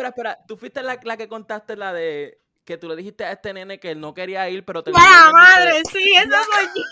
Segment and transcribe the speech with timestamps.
[0.00, 0.38] espera, espera.
[0.46, 3.78] Tú fuiste la, la que contaste la de que tú le dijiste a este nene
[3.78, 5.82] que él no quería ir, pero te ¡La madre!
[5.90, 6.82] Sí, eso soy yo.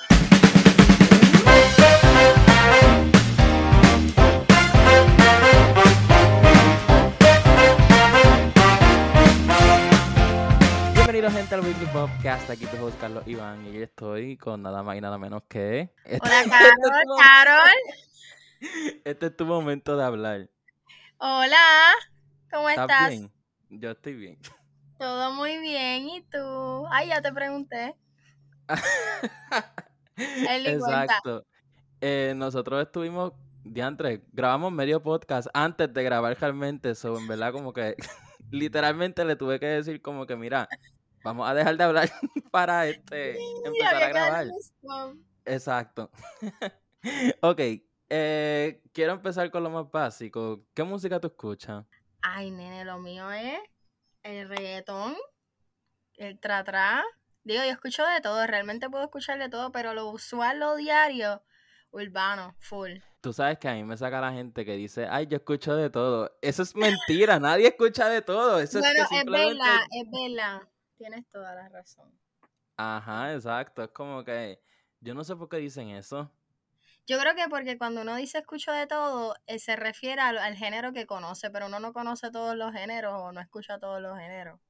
[10.95, 14.83] Bienvenidos gente al Weekly Podcast, aquí tu host Carlos Iván y yo estoy con nada
[14.83, 15.91] más y nada menos que...
[16.05, 17.19] Este, Hola, Carol.
[17.19, 19.01] Carol.
[19.05, 20.49] este es tu momento de hablar.
[21.19, 21.57] Hola.
[22.51, 23.11] ¿Cómo ¿Estás estás?
[23.11, 23.33] bien?
[23.69, 24.39] Yo estoy bien.
[24.99, 26.09] Todo muy bien.
[26.09, 26.87] ¿Y tú?
[26.91, 27.95] Ay, ya te pregunté.
[30.17, 31.47] Exacto.
[32.01, 33.33] Eh, nosotros estuvimos,
[33.65, 37.97] diantre, grabamos medio podcast antes de grabar realmente eso, en verdad como que
[38.51, 40.69] literalmente le tuve que decir como que mira,
[41.25, 42.11] vamos a dejar de hablar
[42.53, 44.47] para este empezar había a grabar.
[45.45, 46.11] Exacto.
[47.41, 47.61] ok,
[48.11, 50.65] eh, quiero empezar con lo más básico.
[50.75, 51.85] ¿Qué música tú escuchas?
[52.23, 53.59] Ay, nene, lo mío es
[54.23, 55.17] el reggaetón,
[56.15, 57.05] el tra-tra.
[57.45, 61.43] Digo, yo escucho de todo, realmente puedo escuchar de todo, pero lo usual, lo diario,
[61.91, 62.99] urbano, full.
[63.21, 65.91] Tú sabes que a mí me saca la gente que dice, ay, yo escucho de
[65.91, 66.37] todo.
[66.43, 68.61] Eso es mentira, nadie escucha de todo.
[68.61, 69.55] Eso Bueno, es que es simplemente...
[69.55, 70.69] verdad, es verdad.
[70.97, 72.13] Tienes toda la razón.
[72.77, 73.83] Ajá, exacto.
[73.83, 74.61] Es como que
[75.01, 76.31] yo no sé por qué dicen eso.
[77.09, 80.57] Yo creo que porque cuando uno dice escucho de todo, eh, se refiere al, al
[80.57, 84.17] género que conoce, pero uno no conoce todos los géneros o no escucha todos los
[84.19, 84.61] géneros.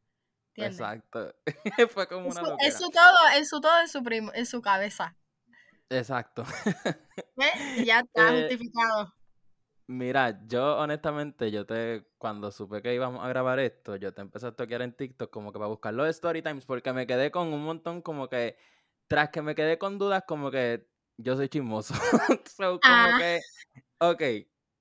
[0.51, 0.87] ¿Entiendes?
[0.87, 1.35] Exacto.
[1.91, 2.69] Fue como Es una su, loquera.
[2.69, 5.17] es su todo, es su todo en su, prim- en su cabeza.
[5.91, 6.45] Exacto.
[7.87, 9.13] Ya está Eh, justificado.
[9.91, 14.47] Mira, yo honestamente, yo te, cuando supe que íbamos a grabar esto, yo te empecé
[14.49, 17.53] a toquear en TikTok como que para buscar los story times, porque me quedé con
[17.55, 18.59] un montón como que,
[19.07, 21.95] tras que me quedé con dudas, como que yo soy chismoso.
[22.57, 23.19] So, como Ah.
[23.19, 23.41] que,
[23.99, 24.23] ok,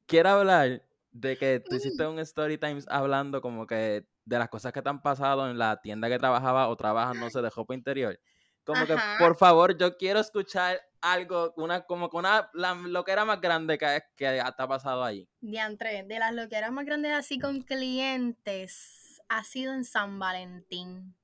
[0.05, 4.71] quiero hablar de que tú hiciste un story times hablando como que de las cosas
[4.73, 7.73] que te han pasado en la tienda que trabajaba o trabajas, no sé, de ropa
[7.73, 8.19] interior.
[8.65, 13.13] Como que, por favor, yo quiero escuchar algo, una, como que una, la, lo que
[13.13, 15.29] era más grande que, que ha pasado allí.
[15.39, 21.15] Diantre, de las loqueras más grandes así con clientes, ha sido en San Valentín.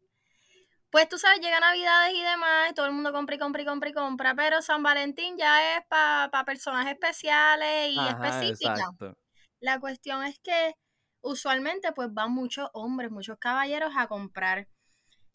[0.94, 3.90] Pues tú sabes, llega Navidades y demás, todo el mundo compra y compra y compra
[3.90, 8.80] y compra, pero San Valentín ya es para personas especiales y Ajá, específicas.
[8.80, 9.18] exacto.
[9.60, 10.76] La cuestión es que
[11.22, 14.68] usualmente pues van muchos hombres, muchos caballeros a comprar.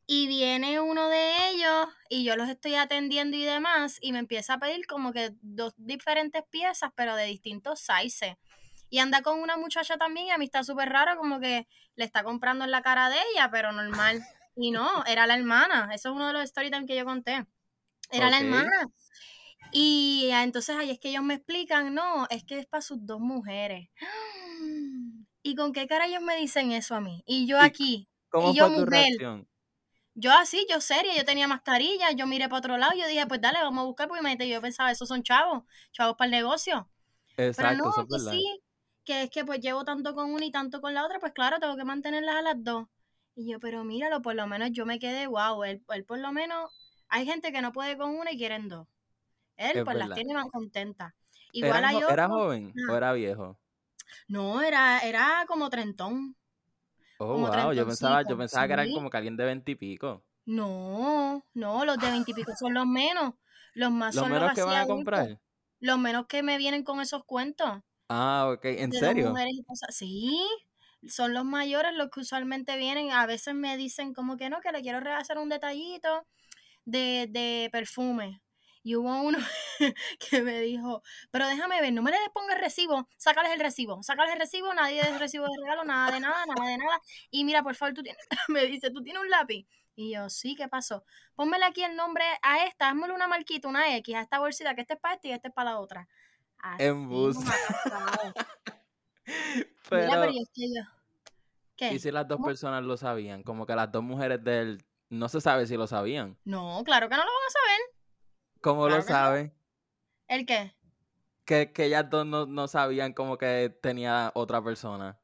[0.06, 4.54] Y viene uno de ellos y yo los estoy atendiendo y demás y me empieza
[4.54, 8.36] a pedir como que dos diferentes piezas pero de distintos sizes.
[8.90, 11.66] Y anda con una muchacha también y a mí está súper raro como que
[11.96, 14.22] le está comprando en la cara de ella, pero normal.
[14.60, 15.90] Y no, era la hermana.
[15.94, 17.46] Eso es uno de los story time que yo conté.
[18.10, 18.88] Era la hermana.
[19.72, 23.04] Y ah, entonces ahí es que ellos me explican, no, es que es para sus
[23.06, 23.88] dos mujeres.
[25.42, 27.22] ¿Y con qué cara ellos me dicen eso a mí?
[27.26, 29.48] Y yo ¿Y aquí, ¿Cómo y yo fue tu mujer, reacción?
[30.14, 33.40] yo así, yo seria, yo tenía mascarilla, yo miré para otro lado, yo dije, pues
[33.40, 36.90] dale, vamos a buscar, porque imagínate, yo pensaba, esos son chavos, chavos para el negocio.
[37.36, 38.62] Pero Exacto, no, eso es que sí,
[39.04, 41.58] que es que pues llevo tanto con una y tanto con la otra, pues claro,
[41.60, 42.86] tengo que mantenerlas a las dos.
[43.38, 46.32] Y yo, pero míralo, por lo menos yo me quedé, wow, él, él por lo
[46.32, 46.70] menos,
[47.08, 48.86] hay gente que no puede con una y quieren dos.
[49.56, 51.14] Él Es pues las tiene más contentas.
[51.52, 53.56] Igual ¿Eran hay jo- ¿Era joven o ah, era viejo?
[54.28, 56.36] no, era, era como trentón,
[57.20, 60.24] Oh, como wow, yo pensaba, yo pensaba que eran como que alguien de veintipico.
[60.46, 63.34] No, no, los de veintipico son los menos,
[63.74, 65.40] los más ¿Los son los menos que así van a adultos, comprar?
[65.80, 67.82] los menos que me vienen con esos cuentos.
[68.10, 69.42] Ah, ok, ¿en de serio?
[69.42, 69.94] mujeres y cosas.
[69.96, 70.38] Sí,
[71.06, 73.12] son los mayores los que usualmente vienen.
[73.12, 76.26] A veces me dicen como que no, que le quiero hacer un detallito
[76.84, 78.42] de, de perfume.
[78.82, 79.38] Y hubo uno
[80.30, 84.02] que me dijo, pero déjame ver, no me le pongas el recibo, sácales el recibo,
[84.02, 87.00] sácales el recibo, nadie de recibo de regalo, nada de nada, nada de nada.
[87.30, 89.66] Y mira, por favor, tú tienes, me dice, ¿tú tienes un lápiz?
[89.94, 91.04] Y yo, sí, ¿qué pasó?
[91.34, 94.82] Pónmele aquí el nombre a esta, hazmele una marquita, una X, a esta bolsita, que
[94.82, 96.08] este es para esta y este es para la otra.
[96.58, 97.52] Así nos Embuste.
[99.28, 99.66] Pasado.
[99.90, 100.82] Mira, pero Pero, yo es que yo.
[101.90, 101.98] ¿y ¿Qué?
[101.98, 102.46] si las dos ¿Cómo?
[102.48, 103.42] personas lo sabían?
[103.42, 106.36] Como que las dos mujeres de él, no se sabe si lo sabían.
[106.44, 107.80] No, claro que no lo van a saber.
[108.60, 109.02] ¿Cómo lo no.
[109.02, 109.54] saben?
[110.26, 110.74] ¿El qué?
[111.44, 115.18] Que, que ellas dos no, no sabían como que tenía otra persona.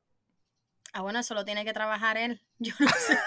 [0.93, 2.41] Ah, bueno, eso lo tiene que trabajar él.
[2.59, 3.19] Yo no sé.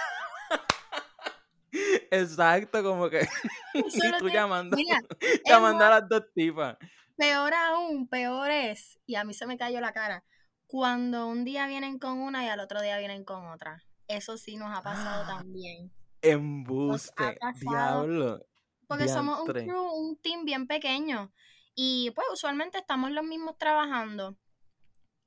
[2.11, 3.27] Exacto, como que...
[3.73, 3.83] Y
[4.19, 4.99] tú llamando, Mira,
[5.45, 6.77] llamando a las dos tipas.
[7.15, 10.23] peor aún, peor es, y a mí se me cayó la cara,
[10.67, 13.83] cuando un día vienen con una y al otro día vienen con otra.
[14.07, 15.91] Eso sí nos ha pasado también.
[16.21, 18.45] Embuste, diablo.
[18.87, 21.31] Porque somos un crew, un team bien pequeño.
[21.73, 24.37] Y pues usualmente estamos los mismos trabajando.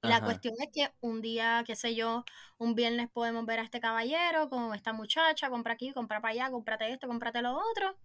[0.03, 2.25] La cuestión es que un día, qué sé yo,
[2.57, 6.51] un viernes podemos ver a este caballero con esta muchacha, compra aquí, compra para allá,
[6.51, 7.99] cómprate esto, cómprate lo otro.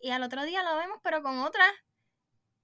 [0.00, 1.64] Y al otro día lo vemos, pero con otra.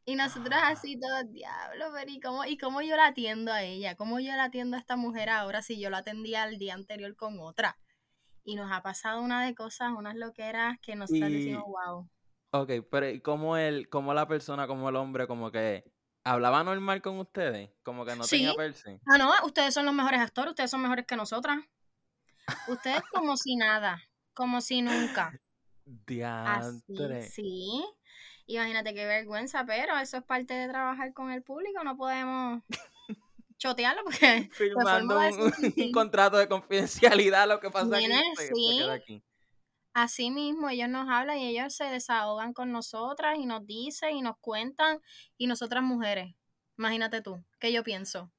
[0.04, 3.94] Y nosotras así todo, diablo, pero ¿y cómo, ¿y cómo yo la atiendo a ella?
[3.96, 7.14] ¿Cómo yo la atiendo a esta mujer ahora si yo la atendía el día anterior
[7.16, 7.78] con otra?
[8.42, 12.08] Y nos ha pasado una de cosas, unas loqueras que nosotras decimos, wow.
[12.52, 15.84] Ok, pero ¿y cómo, el, cómo la persona, como el hombre, como que
[16.22, 17.70] ¿Hablaba normal con ustedes?
[17.82, 19.00] Como que no tenía perse.
[19.06, 21.58] Ah, no, ustedes son los mejores actores, ustedes son mejores que nosotras.
[22.68, 24.02] Ustedes como si nada,
[24.34, 25.32] como si nunca.
[25.84, 27.22] Diantre.
[27.22, 27.84] sí.
[28.46, 32.62] Imagínate qué vergüenza, pero eso es parte de trabajar con el público, no podemos
[33.58, 35.18] chotearlo porque firmando
[35.76, 39.22] un, contrato de confidencialidad lo que pasa aquí, aquí.
[39.92, 44.22] Así mismo ellos nos hablan y ellos se desahogan con nosotras y nos dicen y
[44.22, 45.00] nos cuentan
[45.36, 46.34] y nosotras mujeres.
[46.78, 48.32] Imagínate tú, ¿qué yo pienso?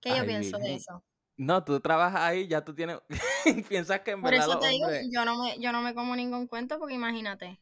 [0.00, 1.04] ¿Qué yo pienso de eso?
[1.36, 2.98] No, tú trabajas ahí, ya tú tienes,
[3.68, 6.16] piensas que en Por verdad eso te digo, yo no, me, yo no me como
[6.16, 7.60] ningún cuento porque imagínate.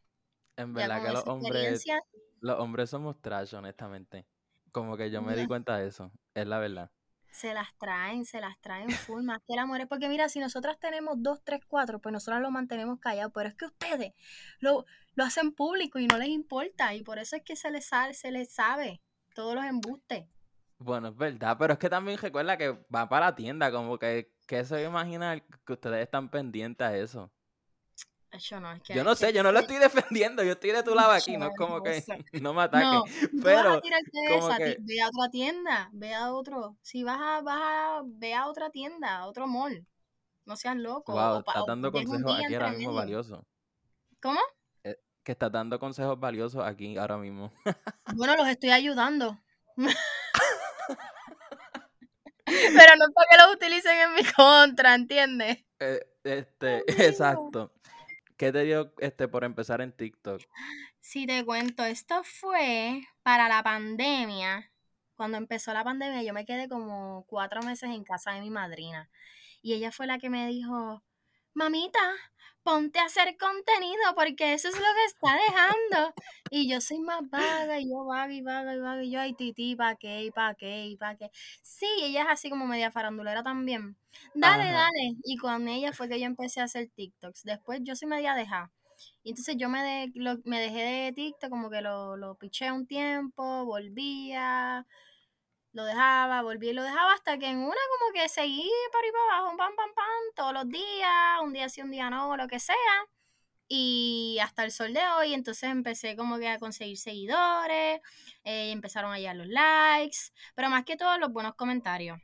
[0.57, 1.85] En verdad que los hombres,
[2.41, 4.27] los hombres somos trash, honestamente.
[4.73, 6.91] Como que yo me di cuenta de eso, es la verdad
[7.35, 9.87] se las traen, se las traen full, más que el amor.
[9.89, 13.31] Porque mira, si nosotras tenemos dos, tres, cuatro, pues nosotras lo mantenemos callado.
[13.31, 14.13] Pero es que ustedes
[14.61, 14.87] lo,
[15.17, 16.95] lo hacen público y no les importa.
[16.95, 19.03] Y por eso es que se les sabe, se les sabe
[19.35, 20.29] todos los embustes.
[20.79, 24.33] Bueno, es verdad, pero es que también recuerda que va para la tienda, como que,
[24.47, 27.33] que se imaginar que ustedes están pendientes a eso.
[28.39, 31.13] Yo no, yo no sé, yo no lo estoy defendiendo, yo estoy de tu lado
[31.13, 32.03] aquí, no es como que
[32.43, 33.33] no me ataques.
[33.33, 33.81] No, pero
[34.29, 34.77] como que...
[34.81, 38.71] ve a otra tienda, ve a otro, si vas a, vas a, ve a otra
[38.71, 39.87] tienda, a otro mall,
[40.47, 41.13] no seas loco.
[41.13, 43.45] Wow, estás dando consejos aquí ahora mismo valiosos.
[44.21, 44.41] ¿Cómo?
[44.83, 47.53] Eh, que estás dando consejos valiosos aquí ahora mismo.
[48.17, 49.39] bueno, los estoy ayudando.
[52.47, 55.65] Pero no para que los utilicen en mi contra, ¿entiendes?
[55.81, 57.73] Eh, este, exacto.
[58.37, 60.43] ¿Qué te dio este, por empezar en TikTok?
[61.01, 64.73] Si te cuento, esto fue para la pandemia.
[65.15, 69.11] Cuando empezó la pandemia, yo me quedé como cuatro meses en casa de mi madrina.
[69.63, 71.05] Y ella fue la que me dijo,
[71.53, 72.01] mamita,
[72.65, 76.15] ponte a hacer contenido porque eso es lo que está dejando.
[76.51, 79.35] Y yo soy más vaga, y yo vaga y vaga y vaga, y yo, ay,
[79.35, 80.31] titi, ¿pa' qué?
[80.35, 80.97] ¿pa' qué?
[80.99, 81.31] ¿pa' qué?
[81.63, 83.97] Sí, ella es así como media farandulera también.
[84.35, 85.17] Dale, dale.
[85.25, 87.43] Y con ella fue que yo empecé a hacer TikToks.
[87.45, 88.71] Después yo sí me di a dejar.
[89.23, 92.87] Y entonces yo me, de, me dejé de TikTok, como que lo, lo piché un
[92.87, 94.87] tiempo, volvía,
[95.75, 97.67] lo dejaba, volví y lo dejaba hasta que en una
[97.99, 100.07] como que seguí para y para abajo, pam, pam, pam,
[100.37, 102.77] todos los días, un día sí, un día no, lo que sea.
[103.67, 108.01] Y hasta el sol de hoy, entonces empecé como que a conseguir seguidores,
[108.45, 110.19] eh, empezaron a llegar los likes,
[110.55, 112.21] pero más que todo los buenos comentarios.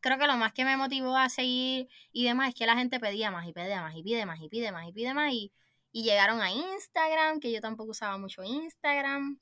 [0.00, 3.00] Creo que lo más que me motivó a seguir y demás es que la gente
[3.00, 5.52] pedía más y pedía más y pide más y pide más y pide más y,
[5.90, 9.38] y llegaron a Instagram, que yo tampoco usaba mucho Instagram.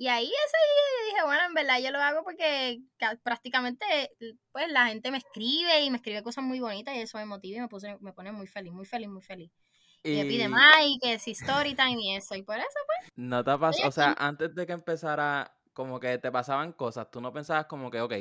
[0.00, 2.80] Y ahí ese dije, bueno, en verdad yo lo hago porque
[3.22, 3.84] prácticamente
[4.50, 7.58] pues la gente me escribe y me escribe cosas muy bonitas y eso me motiva
[7.58, 9.52] y me, puse, me pone muy feliz, muy feliz, muy feliz.
[10.02, 12.34] Y, me pide más y que si story time y eso.
[12.34, 13.12] Y por eso, pues.
[13.14, 17.20] No te pasó, o sea, antes de que empezara, como que te pasaban cosas, tú
[17.20, 18.14] no pensabas como que, ok,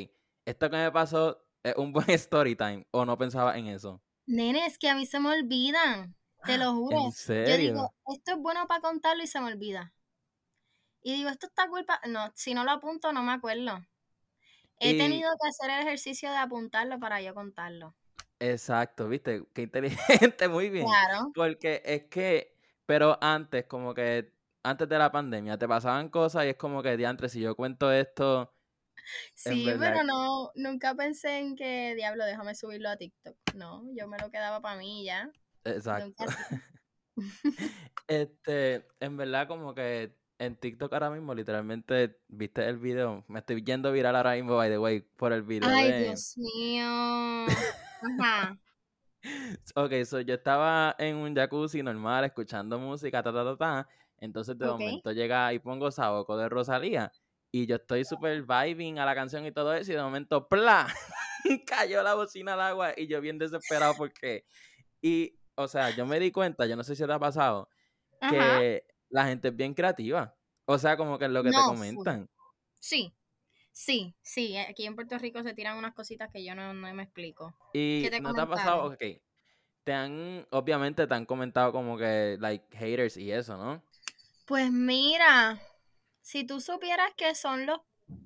[0.44, 4.04] esto que me pasó es un buen story time, o no pensabas en eso.
[4.26, 7.06] Nene, es que a mí se me olvidan, te lo juro.
[7.06, 7.56] ¿En serio?
[7.56, 9.94] Yo digo, esto es bueno para contarlo y se me olvida.
[11.02, 12.00] Y digo, esto está culpa.
[12.08, 13.80] No, si no lo apunto, no me acuerdo.
[14.80, 17.96] He tenido que hacer el ejercicio de apuntarlo para yo contarlo.
[18.40, 20.86] Exacto, viste, qué inteligente, muy bien.
[20.86, 21.32] Claro.
[21.36, 26.50] Porque es que, pero antes, como que antes de la pandemia, te pasaban cosas y
[26.50, 28.54] es como que, diantre, si yo cuento esto.
[29.34, 33.36] Sí, pero no, nunca pensé en que, diablo, déjame subirlo a TikTok.
[33.56, 35.30] No, yo me lo quedaba para mí ya.
[35.66, 36.26] Exacto.
[38.08, 43.26] este, en verdad, como que en TikTok ahora mismo, literalmente, viste el video.
[43.28, 45.70] Me estoy yendo viral ahora mismo, by the way, por el video.
[45.70, 46.86] Ay, Dios mío.
[46.86, 48.58] Ajá.
[49.76, 53.88] ok, so yo estaba en un jacuzzi normal, escuchando música, ta, ta, ta, ta.
[54.18, 57.12] Entonces, de momento llega y pongo Saboco de Rosalía.
[57.52, 59.92] Y yo estoy súper vibing a la canción y todo eso.
[59.92, 60.88] Y de momento, ¡pla!
[61.68, 62.94] Cayó la bocina al agua.
[62.96, 64.46] Y yo bien desesperado porque.
[65.02, 67.70] Y, o sea, yo me di cuenta, yo no sé si te ha pasado,
[68.30, 70.36] que la gente es bien creativa.
[70.66, 72.30] O sea, como que es lo que te comentan.
[72.80, 73.14] Sí,
[73.72, 74.56] sí, sí.
[74.56, 77.56] Eh, aquí en Puerto Rico se tiran unas cositas que yo no, me explico.
[77.74, 78.86] ¿Y no te ha pasado?
[78.86, 79.04] Ok.
[79.84, 83.84] Te han, obviamente te han comentado como que, like, haters y eso, ¿no?
[84.46, 85.60] Pues mira,
[86.22, 87.80] si tú supieras que son los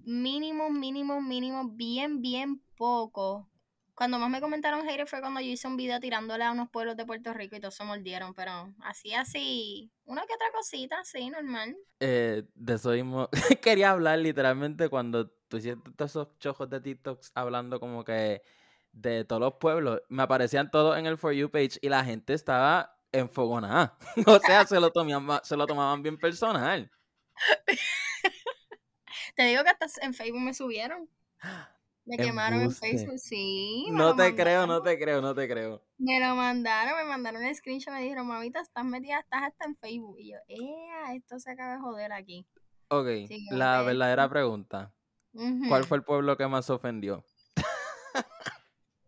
[0.04, 3.50] mínimo, mínimo, mínimo, bien, bien poco.
[3.96, 6.98] Cuando más me comentaron haters fue cuando yo hice un video tirándole a unos pueblos
[6.98, 11.30] de Puerto Rico y todos se mordieron, pero así, así, una que otra cosita, sí,
[11.30, 11.78] normal.
[12.00, 13.30] Eh, de eso mismo
[13.62, 18.42] quería hablar literalmente cuando tú hiciste todos esos chojos de TikToks hablando como que
[18.94, 22.34] de todos los pueblos, me aparecían todos en el For You page y la gente
[22.34, 23.98] estaba enfogonada.
[24.28, 26.90] o sea, se lo, tomaban, se lo tomaban bien personal.
[29.36, 31.10] Te digo que hasta en Facebook me subieron.
[32.06, 33.88] Me quemaron en Facebook, sí.
[33.92, 35.82] No te creo, no te creo, no te creo.
[35.98, 39.78] Me lo mandaron, me mandaron un screenshot, me dijeron, mamita, estás metida, estás hasta en
[39.78, 40.18] Facebook.
[40.20, 41.16] Y yo, ¡eh!
[41.16, 42.46] Esto se acaba de joder aquí.
[42.90, 43.08] Ok,
[43.52, 44.94] la verdadera pregunta.
[45.68, 47.26] ¿Cuál fue el pueblo que más ofendió?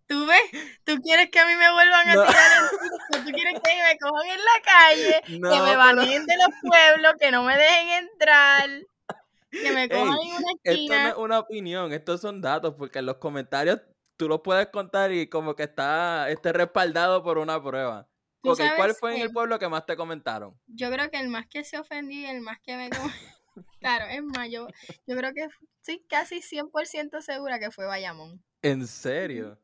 [0.07, 0.79] ¿Tú ves?
[0.83, 2.51] ¿Tú quieres que a mí me vuelvan a tirar
[3.13, 5.21] en ¿Tú quieres que me cojan en la calle?
[5.25, 8.69] que me baneen de los pueblos, que no me dejen entrar.
[9.61, 10.95] Que me cojan en una esquina.
[10.95, 13.79] Esto no es una opinión, estos son datos, porque en los comentarios
[14.17, 18.07] tú los puedes contar y como que está esté respaldado por una prueba.
[18.41, 20.55] Okay, ¿Cuál fue en el pueblo que más te comentaron?
[20.67, 22.89] Yo creo que el más que se ofendió y el más que me
[23.79, 24.67] Claro, es más, yo,
[25.07, 25.47] yo creo que
[25.79, 28.43] estoy casi 100% segura que fue Bayamón.
[28.61, 29.59] ¿En serio?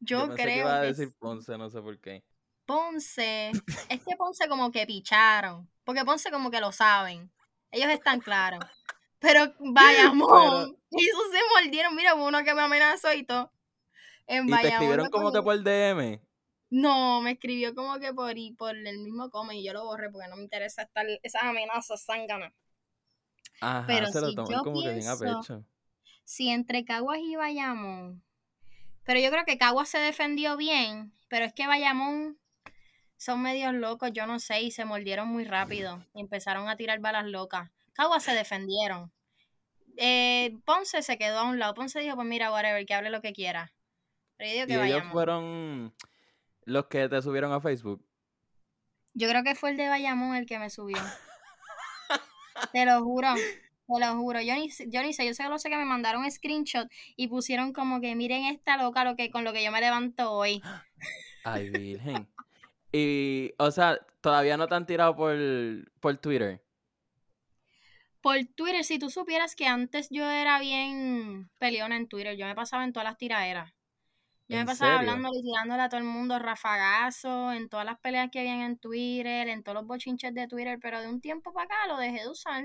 [0.00, 2.24] Yo, creo que iba a decir Ponce, no sé por qué.
[2.66, 3.50] Ponce,
[3.88, 7.30] es que Ponce como que picharon, porque Ponce como que lo saben,
[7.70, 8.64] ellos están claros.
[9.24, 13.52] Pero Bayamón, esos se mordieron, mira, uno que me amenazó y todo.
[14.26, 16.20] En ¿Y te escribieron como que por DM?
[16.70, 20.28] No, me escribió como que por, por el mismo come y yo lo borré porque
[20.28, 22.52] no me interesa estar esas amenazas zánganas.
[23.60, 25.64] Ajá, Pero se lo tomé como que bien a pecho.
[26.24, 28.24] Si entre Caguas y Bayamón
[29.04, 32.38] pero yo creo que Caguas se defendió bien, pero es que Bayamón
[33.16, 37.00] son medios locos, yo no sé, y se mordieron muy rápido y empezaron a tirar
[37.00, 37.70] balas locas.
[37.94, 39.12] Caguas se defendieron.
[39.96, 41.74] Eh, Ponce se quedó a un lado.
[41.74, 43.72] Ponce dijo, pues mira, whatever, que hable lo que quiera.
[44.36, 45.94] Pero yo digo que ¿Y ellos fueron
[46.64, 48.04] los que te subieron a Facebook?
[49.14, 50.98] Yo creo que fue el de Bayamón el que me subió.
[52.72, 53.28] Te lo juro.
[53.34, 56.30] Te lo juro, yo ni, yo ni sé, yo solo sé que me mandaron un
[56.30, 59.82] screenshot y pusieron como que miren esta loca lo que, con lo que yo me
[59.82, 60.62] levanto hoy.
[61.44, 62.26] Ay, virgen.
[62.92, 65.36] Y, o sea, todavía no te han tirado por,
[66.00, 66.63] por Twitter.
[68.24, 72.54] Por Twitter, si tú supieras que antes yo era bien peleona en Twitter, yo me
[72.54, 73.70] pasaba en todas las tiraderas.
[74.48, 78.30] Yo me pasaba hablando y tirándole a todo el mundo rafagazo, en todas las peleas
[78.32, 81.66] que habían en Twitter, en todos los bochinches de Twitter, pero de un tiempo para
[81.66, 82.64] acá lo dejé de usar.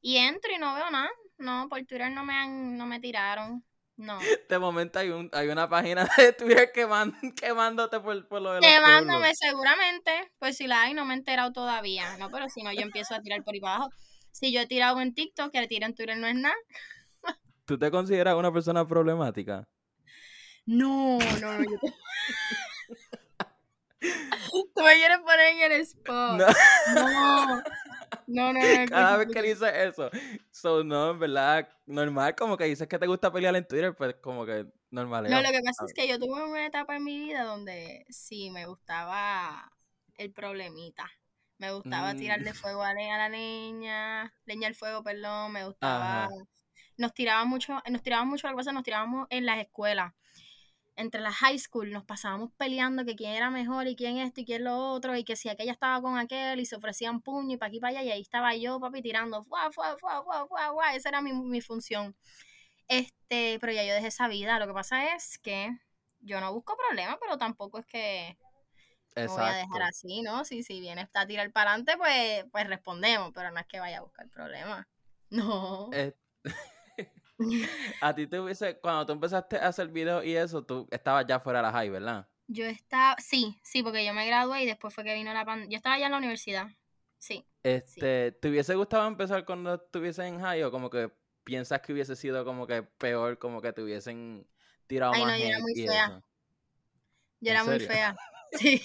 [0.00, 1.10] Y entro y no veo nada.
[1.36, 3.62] No, por Twitter no me han, no me tiraron.
[3.96, 4.18] No.
[4.48, 6.88] De momento hay un, hay una página de Twitter que
[7.36, 10.32] quemándote por, por lo de los Quemándome seguramente.
[10.38, 12.16] Pues si la hay, no me he enterado todavía.
[12.16, 13.90] No, pero si no, yo empiezo a tirar por ahí abajo.
[14.32, 16.54] Si yo he tirado en TikTok, que le tiro en Twitter no es nada.
[17.64, 19.66] ¿Tú te consideras una persona problemática?
[20.66, 21.64] No, no, no.
[21.64, 21.78] Yo
[24.74, 26.40] Tú me quieres poner en el spot.
[26.94, 27.62] no.
[28.30, 28.86] No, no, no.
[28.88, 30.08] Cada vez que dices eso.
[30.50, 34.14] So, no, en verdad, normal, como que dices que te gusta pelear en Twitter, pues
[34.20, 35.28] como que normal.
[35.28, 38.50] No, lo que pasa es que yo tuve una etapa en mi vida donde sí
[38.50, 39.72] me gustaba
[40.16, 41.10] el problemita.
[41.60, 42.54] Me gustaba tirarle mm.
[42.54, 46.28] fuego a, la leña, leña al fuego, perdón, me gustaba.
[46.96, 50.12] Nos tiraban mucho, nos tiraban mucho, la cosa nos tirábamos en las escuelas
[51.00, 54.44] entre las high school nos pasábamos peleando que quién era mejor y quién esto y
[54.44, 57.56] quién lo otro y que si aquella estaba con aquel y se ofrecían puño y
[57.56, 60.72] para aquí para allá y ahí estaba yo, papi, tirando, fuá, fuá, fuá, fuá, fuá,
[60.72, 60.94] fuá.
[60.94, 62.14] esa era mi, mi función.
[62.88, 65.70] Este, pero ya yo dejé esa vida, lo que pasa es que
[66.20, 68.36] yo no busco problemas, pero tampoco es que
[69.16, 70.44] me voy a dejar así, ¿no?
[70.44, 73.98] Si, si viene a tirar para adelante, pues, pues respondemos, pero no es que vaya
[73.98, 74.86] a buscar problemas.
[75.32, 75.90] No.
[75.92, 76.12] Eh,
[78.00, 81.38] a ti te hubiese, cuando tú empezaste a hacer videos y eso, tú estabas ya
[81.38, 82.26] fuera de la high, ¿verdad?
[82.48, 85.70] Yo estaba, sí, sí, porque yo me gradué y después fue que vino la pandemia.
[85.70, 86.66] Yo estaba ya en la universidad,
[87.20, 87.46] sí.
[87.62, 91.12] Este, ¿te hubiese gustado empezar cuando estuviese en high o como que
[91.44, 94.46] piensas que hubiese sido como que peor, como que te hubiesen
[94.86, 96.22] tirado Ay, más no, yo era muy fea.
[97.40, 98.16] Yo era muy fea,
[98.52, 98.82] sí.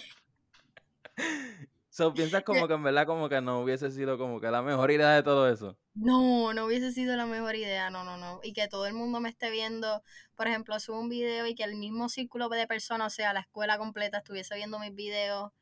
[1.90, 4.92] So, piensas como que en verdad como que no hubiese sido como que la mejor
[4.92, 5.78] idea de todo eso.
[5.94, 8.42] No, no hubiese sido la mejor idea, no, no, no.
[8.44, 10.04] Y que todo el mundo me esté viendo,
[10.36, 13.40] por ejemplo, subo un video y que el mismo círculo de personas, o sea, la
[13.40, 15.54] escuela completa estuviese viendo mis videos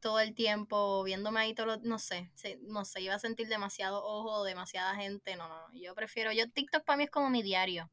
[0.00, 2.30] todo el tiempo, viéndome ahí todo, no sé,
[2.62, 6.84] no sé, iba a sentir demasiado ojo, demasiada gente, no, no, yo prefiero, yo TikTok
[6.84, 7.90] para mí es como mi diario.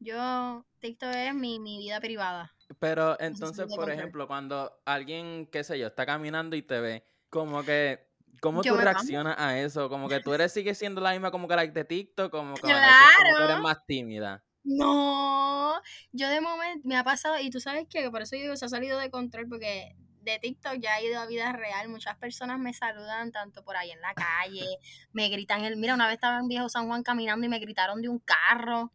[0.00, 2.52] Yo, TikTok es mi, mi vida privada.
[2.78, 7.64] Pero entonces, por ejemplo, cuando alguien, qué sé yo, está caminando y te ve, como
[7.64, 8.08] que
[8.40, 9.90] ¿Cómo Yo tú reaccionas a eso?
[9.90, 13.10] Como que tú eres, sigues siendo la misma como que la de TikTok, como que
[13.12, 13.44] como que Claro.
[13.44, 14.42] eres más tímida.
[14.62, 15.80] No,
[16.12, 18.66] yo de momento me ha pasado, y tú sabes que por eso yo digo, se
[18.66, 21.88] ha salido de control, porque de TikTok ya ha ido a vida real.
[21.88, 24.66] Muchas personas me saludan tanto por ahí en la calle,
[25.12, 28.02] me gritan el, mira, una vez estaba en Viejo San Juan caminando y me gritaron
[28.02, 28.92] de un carro.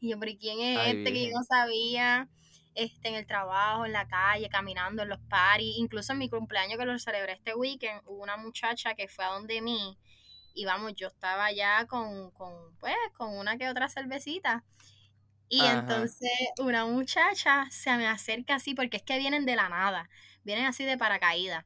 [0.00, 2.28] Y yo, pero ¿y quién es Ay, este que yo no sabía?
[2.74, 6.78] Este, en el trabajo, en la calle, caminando, en los paris, incluso en mi cumpleaños
[6.78, 9.96] que lo celebré este weekend, hubo una muchacha que fue a donde mí,
[10.54, 14.64] y vamos, yo estaba ya con, con pues, con una que otra cervecita.
[15.48, 15.80] Y Ajá.
[15.80, 20.08] entonces una muchacha se me acerca así, porque es que vienen de la nada,
[20.42, 21.64] vienen así de paracaídas.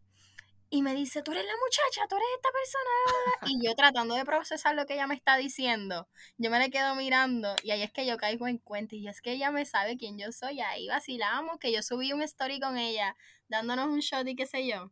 [0.70, 3.52] Y me dice, tú eres la muchacha, tú eres esta persona.
[3.52, 6.94] Y yo tratando de procesar lo que ella me está diciendo, yo me le quedo
[6.94, 8.94] mirando y ahí es que yo caigo en cuenta.
[8.96, 10.60] Y es que ella me sabe quién yo soy.
[10.60, 13.16] Ahí vacilamos, que yo subí un story con ella,
[13.48, 14.90] dándonos un shot y qué sé yo.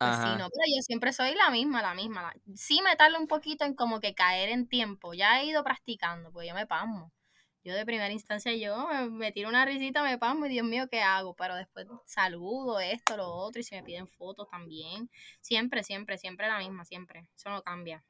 [0.00, 0.36] Pues sí, Ajá.
[0.36, 2.22] no, pero yo siempre soy la misma, la misma.
[2.22, 5.14] la- Sí me tarda un poquito en como que caer en tiempo.
[5.14, 7.12] Ya he ido practicando, pues yo me pasmo.
[7.66, 11.00] Yo de primera instancia yo me, tiro una risita, me pasmo y Dios mío, ¿qué
[11.00, 11.34] hago?
[11.34, 15.10] Pero después saludo esto, lo otro y si me piden fotos también.
[15.40, 17.28] Siempre, siempre, siempre la misma, siempre.
[17.34, 18.04] Eso no cambia.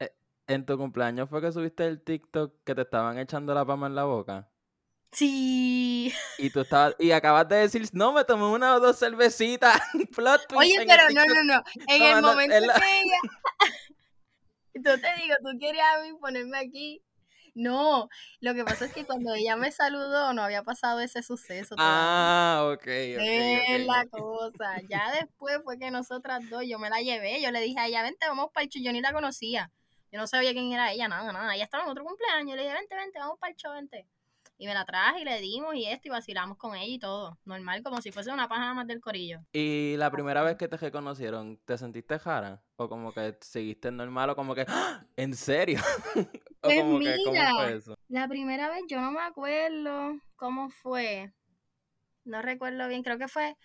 [0.45, 3.95] ¿En tu cumpleaños fue que subiste el TikTok que te estaban echando la pama en
[3.95, 4.47] la boca?
[5.11, 6.13] Sí.
[6.37, 9.81] Y tú estabas, y acabas de decir, no, me tomé una o dos cervecitas.
[10.15, 11.63] Plot twist Oye, pero no, no, no.
[11.87, 13.17] En el momento en la- que ella...
[14.75, 17.03] Yo te digo, tú querías a mí ponerme aquí.
[17.57, 18.07] No,
[18.39, 21.73] lo que pasa es que cuando ella me saludó no había pasado ese suceso.
[21.79, 24.79] Ah, ok, ok, Es la cosa.
[24.87, 28.03] Ya después fue que nosotras dos, yo me la llevé, yo le dije a ella,
[28.03, 28.83] vente, vamos para el show.
[28.83, 29.71] Yo ni la conocía.
[30.11, 31.55] Yo no sabía quién era ella, nada, nada.
[31.55, 32.51] Ella estaba en otro cumpleaños.
[32.51, 34.07] Yo le dije, vente, vente, vamos para el show, vente.
[34.59, 37.37] Y me la traje y le dimos y esto y vacilamos con ella y todo.
[37.45, 39.39] Normal, como si fuese una paja más del corillo.
[39.53, 42.63] Y la primera vez que te reconocieron, ¿te sentiste jara?
[42.75, 45.05] ¿O como que seguiste normal o como que, ¡Ah!
[45.15, 45.79] ¿en serio?
[46.61, 47.95] ¿O Pues como que, ¿cómo fue eso?
[48.07, 51.31] La primera vez yo no me acuerdo cómo fue.
[52.25, 53.55] No recuerdo bien, creo que fue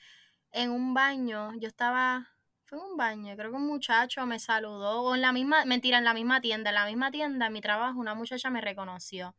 [0.53, 1.53] en un baño.
[1.59, 2.29] Yo estaba,
[2.67, 5.97] fue en un baño, creo que un muchacho me saludó, o en la misma, mentira,
[5.97, 9.35] en la misma tienda, en la misma tienda, en mi trabajo, una muchacha me reconoció.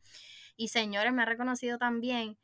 [0.56, 2.38] Y señores, me ha reconocido también.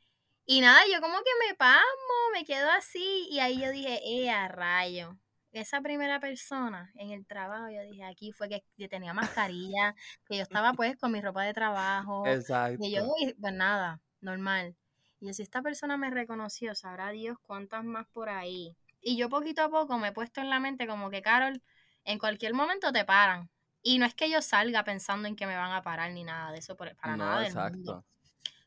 [0.46, 4.30] Y nada, yo como que me pasmo, me quedo así, y ahí yo dije, eh,
[4.30, 5.16] a rayo.
[5.52, 9.94] Esa primera persona en el trabajo, yo dije, aquí fue que, que tenía mascarilla,
[10.26, 12.82] que yo estaba pues con mi ropa de trabajo, Exacto.
[12.82, 14.76] que yo, y, pues nada, normal.
[15.20, 18.76] Y yo, si esta persona me reconoció, sabrá Dios cuántas más por ahí.
[19.00, 21.62] Y yo poquito a poco me he puesto en la mente como que, Carol,
[22.04, 23.50] en cualquier momento te paran.
[23.82, 26.52] Y no es que yo salga pensando en que me van a parar ni nada
[26.52, 27.76] de eso, para no, nada del exacto.
[27.76, 28.04] mundo.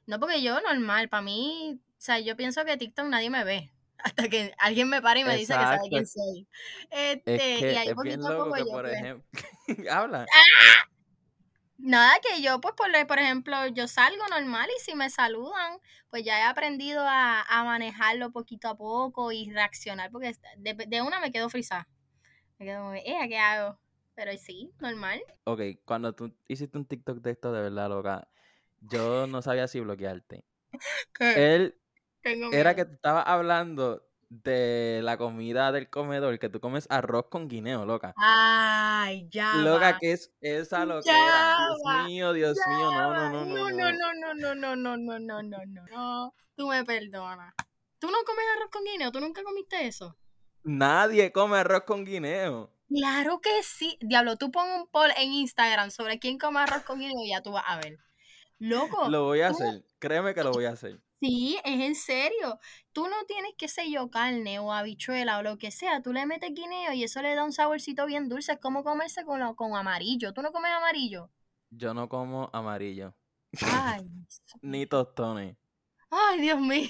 [0.07, 3.71] No, porque yo normal, para mí, o sea, yo pienso que TikTok nadie me ve.
[4.03, 5.89] Hasta que alguien me para y me dice que sabe Exacto.
[5.89, 6.47] quién soy.
[6.91, 8.93] Es Este, que y ahí es bien poquito a loco poco que, yo por pues,
[8.95, 9.29] ejemplo,
[9.91, 10.25] habla.
[11.77, 16.23] Nada, que yo, pues, por, por ejemplo, yo salgo normal y si me saludan, pues
[16.23, 21.19] ya he aprendido a, a manejarlo poquito a poco y reaccionar, porque de, de una
[21.19, 21.87] me quedo frisada.
[22.59, 23.79] Me quedo como, eh, ¿qué hago?
[24.15, 25.21] Pero sí, normal.
[25.45, 28.27] Ok, cuando tú hiciste un TikTok de esto, de verdad, loca,
[28.81, 30.45] yo no sabía si bloquearte.
[31.35, 31.75] Él
[32.21, 37.25] Tengo era que tú estabas hablando de la comida del comedor, que tú comes arroz
[37.29, 38.13] con guineo, loca.
[38.17, 39.97] Ay, ya Loca.
[39.99, 41.13] ¿qué es esa loquera?
[41.13, 43.91] Dios mío, Dios Ya mío, no, no, no, no, no.
[43.93, 46.33] no, no, no, no, no, no, no, no, no.
[46.55, 47.53] Tú me perdonas.
[47.99, 49.11] ¿Tú no comes arroz con guineo?
[49.11, 50.17] ¿Tú nunca comiste eso?
[50.65, 52.72] Nadie come arroz con guineo.
[52.89, 53.97] Claro que sí.
[54.01, 57.41] Diablo, tú pon un poll en Instagram sobre quién come arroz con guineo y ya
[57.41, 57.97] tú vas a ver.
[58.59, 61.01] Loco, Lo voy a tú- hacer, créeme que lo voy a hacer.
[61.19, 62.59] sí, es en serio.
[62.91, 66.01] Tú no tienes, qué sé yo, carne o habichuela o lo que sea.
[66.01, 68.53] Tú le metes guineo y eso le da un saborcito bien dulce.
[68.53, 70.33] Es como comerse con, lo- con amarillo.
[70.33, 71.29] ¿Tú no comes amarillo?
[71.71, 73.15] Yo no como amarillo,
[73.61, 74.01] Ay,
[74.61, 75.57] ni tostones.
[76.11, 76.89] ay, Dios mío.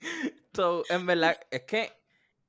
[0.54, 1.92] So, en verdad, es que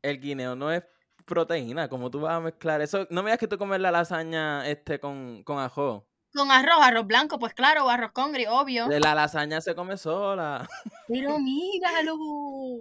[0.02, 0.84] el guineo no es
[1.26, 3.08] proteína, como tú vas a mezclar eso.
[3.10, 6.06] No me digas que tú comes la lasaña este con, con ajo.
[6.34, 8.88] Con arroz, arroz blanco, pues claro, o arroz con gris, obvio.
[8.88, 10.68] De La lasaña se come sola.
[11.08, 12.18] Pero míralo.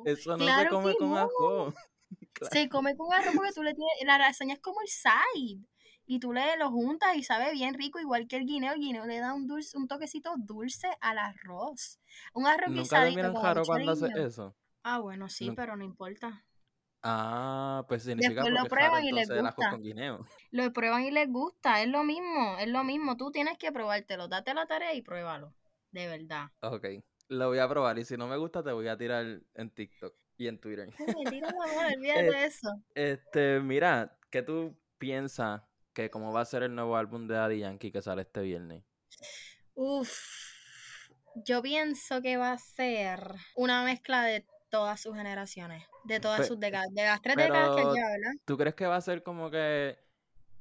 [0.07, 1.19] Eso no se Claro come que con no.
[1.19, 1.75] ajo.
[2.51, 5.65] Se come con arroz porque tú le tienes, la lasaña es como el side.
[6.07, 8.73] Y tú le lo juntas y sabe bien rico, igual que el guineo.
[8.73, 12.01] El guineo le da un dulce, un toquecito dulce al arroz.
[12.35, 14.27] Un arroz Nunca guisadito miran jaro habichuela cuando guineo.
[14.27, 14.57] eso.
[14.83, 16.45] Ah, bueno, sí, pero no importa.
[17.03, 19.71] Ah, pues significa Después lo prueban y les gusta.
[19.71, 20.25] con guineo.
[20.53, 23.17] Lo prueban y les gusta, es lo mismo, es lo mismo.
[23.17, 25.53] Tú tienes que probártelo, date la tarea y pruébalo.
[25.91, 26.51] De verdad.
[26.61, 26.87] Ok,
[27.29, 30.15] lo voy a probar y si no me gusta te voy a tirar en TikTok
[30.37, 30.89] y en Twitter.
[31.19, 32.69] Ay, tira mano, olvídate de eso.
[32.95, 35.63] Este, mira, ¿qué tú piensas
[35.93, 38.85] que cómo va a ser el nuevo álbum de Daddy Yankee que sale este viernes.
[39.75, 40.13] Uf,
[41.35, 46.47] yo pienso que va a ser una mezcla de todas sus generaciones, de todas Pe-
[46.47, 48.33] sus décadas, de las tres décadas que lleva, ¿verdad?
[48.45, 49.99] ¿Tú crees que va a ser como que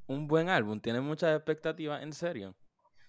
[0.08, 0.80] un buen álbum?
[0.82, 2.04] ¿Tienes muchas expectativas?
[2.04, 2.56] ¿En serio?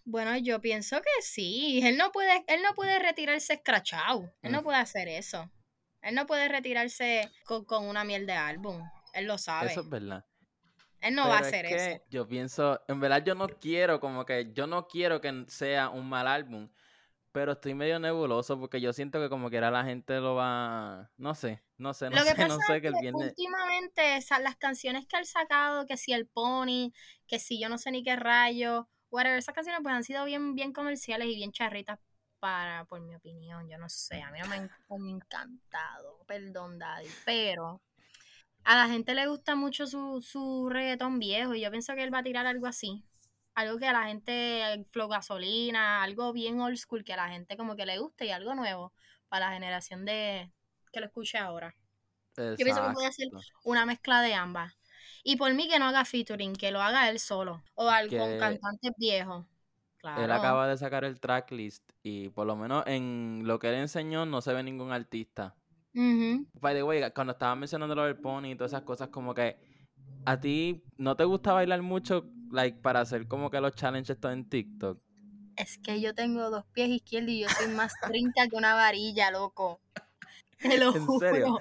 [0.04, 1.80] Bueno, yo pienso que sí.
[1.84, 4.32] Él no puede, él no puede retirarse escrachado.
[4.42, 4.64] Él no Mm.
[4.64, 5.50] puede hacer eso.
[6.02, 8.82] Él no puede retirarse con, con una miel de álbum.
[9.14, 9.70] Él lo sabe.
[9.70, 10.24] Eso es verdad.
[11.00, 12.04] Él no va a Pero es hacer que eso.
[12.10, 16.08] Yo pienso, en verdad yo no quiero, como que yo no quiero que sea un
[16.08, 16.68] mal álbum,
[17.32, 21.10] pero estoy medio nebuloso porque yo siento que como que era la gente lo va,
[21.18, 23.00] no sé, no sé, no Lo que sé, pasa no sé es que el que
[23.00, 26.92] viernes, últimamente las canciones que él sacado, que si el Pony,
[27.26, 30.54] que si yo no sé ni qué rayo, whatever, esas canciones pues han sido bien,
[30.54, 31.98] bien comerciales y bien charritas
[32.38, 34.70] para, por mi opinión, yo no sé, a mí no me han
[35.08, 37.80] encantado, perdón Daddy, pero
[38.64, 42.14] a la gente le gusta mucho su, su reggaetón viejo y yo pienso que él
[42.14, 43.04] va a tirar algo así.
[43.54, 47.56] Algo que a la gente, flow gasolina, algo bien old school que a la gente
[47.56, 48.94] como que le guste y algo nuevo
[49.28, 50.50] para la generación de
[50.92, 51.74] que lo escuche ahora.
[52.36, 53.58] Yo pienso que puede hacer Exacto.
[53.64, 54.72] una mezcla de ambas.
[55.24, 57.62] Y por mí que no haga featuring, que lo haga él solo.
[57.74, 59.46] O Que cantantes viejos.
[59.98, 60.24] Claro.
[60.24, 64.26] Él acaba de sacar el tracklist y por lo menos en lo que él enseñó
[64.26, 65.54] no se ve ningún artista.
[65.94, 66.44] Ujú.
[66.60, 69.56] By the way, cuando estaba mencionando lo del pony y todas esas cosas, como que
[70.24, 74.32] a ti no te gusta bailar mucho, like, para hacer como que los challenges estos
[74.32, 75.00] en TikTok.
[75.56, 79.30] Es que yo tengo dos pies izquierdos y yo soy más trinca que una varilla,
[79.30, 79.80] loco.
[80.62, 81.18] Te lo ¿En juro.
[81.18, 81.58] serio?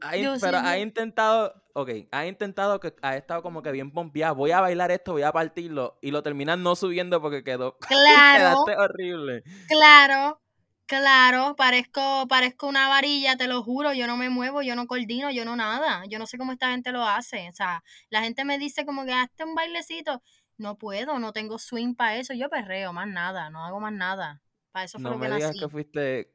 [0.00, 3.92] Ha Yo pero soy ha intentado, ok, ha intentado que ha estado como que bien
[3.92, 4.32] pompeada.
[4.32, 5.98] Voy a bailar esto, voy a partirlo.
[6.02, 7.78] Y lo terminan no subiendo porque quedó.
[7.88, 9.44] Claro, Quedaste horrible.
[9.68, 10.40] claro,
[10.86, 11.54] claro.
[11.56, 13.92] Parezco, parezco una varilla, te lo juro.
[13.92, 16.02] Yo no me muevo, yo no coordino, yo no nada.
[16.08, 17.48] Yo no sé cómo esta gente lo hace.
[17.48, 20.22] O sea, la gente me dice como que hazte un bailecito.
[20.58, 22.34] No puedo, no tengo swing para eso.
[22.34, 24.42] Yo perreo, más nada, no hago más nada.
[24.72, 25.58] Para eso fue No lo que me digas nací.
[25.58, 26.31] que fuiste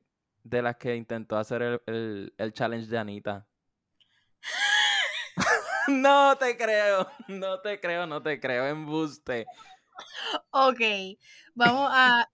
[0.50, 3.48] de las que intentó hacer el, el, el challenge de Anita.
[5.88, 9.46] no te creo, no te creo, no te creo, embuste.
[10.52, 10.82] Ok,
[11.56, 12.30] vamos a...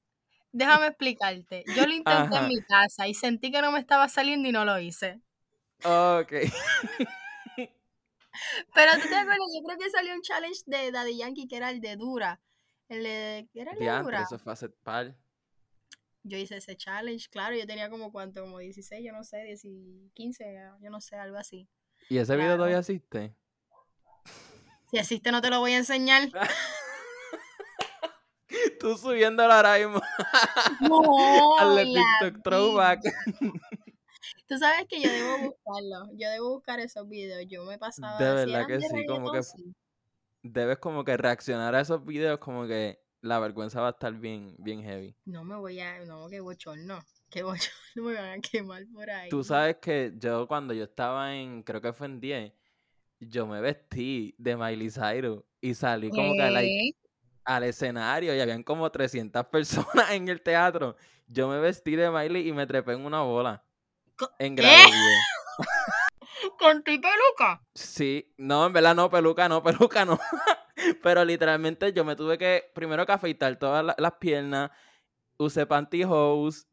[0.52, 1.64] Déjame explicarte.
[1.76, 2.44] Yo lo intenté Ajá.
[2.44, 5.20] en mi casa y sentí que no me estaba saliendo y no lo hice.
[5.84, 6.32] Ok.
[8.74, 11.72] Pero tú te acuerdas, yo creo que salió un challenge de Daddy Yankee que era
[11.72, 12.40] el de Dura.
[12.88, 13.50] El de...
[13.56, 14.22] ¿Era el de Dura?
[14.22, 15.16] eso fue hace par.
[16.24, 19.64] Yo hice ese challenge, claro, yo tenía como cuánto, como 16, yo no sé, 10,
[20.14, 21.68] 15, yo no sé, algo así.
[22.10, 23.36] ¿Y ese video todavía existe?
[24.90, 26.30] Si existe no te lo voy a enseñar.
[28.80, 30.00] Tú subiéndolo ahora mismo
[30.82, 31.02] No,
[31.60, 33.02] al de TikTok Throwback.
[34.48, 38.18] Tú sabes que yo debo buscarlo, yo debo buscar esos videos, yo me pasaba...
[38.18, 39.42] De verdad que sí, como que
[40.44, 44.54] debes como que reaccionar a esos videos como que la vergüenza va a estar bien,
[44.60, 45.16] bien heavy.
[45.26, 46.04] No me voy a...
[46.06, 47.00] No, qué bochorno.
[47.30, 49.30] Qué bochorno me van a quemar por ahí.
[49.30, 52.52] Tú sabes que yo cuando yo estaba en, creo que fue en 10,
[53.22, 56.94] yo me vestí de Miley Cyrus y salí como que
[57.46, 60.98] al escenario y habían como 300 personas en el teatro.
[61.26, 63.64] Yo me vestí de Miley y me trepé en una bola.
[64.38, 64.90] En grado 10.
[66.60, 67.64] ¿Con tu peluca?
[67.74, 70.20] Sí, no, en verdad no, peluca no, peluca no.
[71.04, 74.72] Pero literalmente yo me tuve que, primero que afeitar todas la- las piernas,
[75.38, 76.66] usé pantyhose.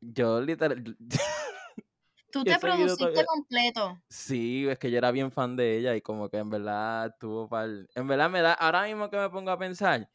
[0.00, 0.96] Yo literal,
[2.32, 4.02] Tú te produciste todavía- completo.
[4.10, 7.48] sí, es que yo era bien fan de ella y como que en verdad tuvo
[7.48, 7.88] pal...
[7.94, 10.10] En verdad me da, ahora mismo que me pongo a pensar,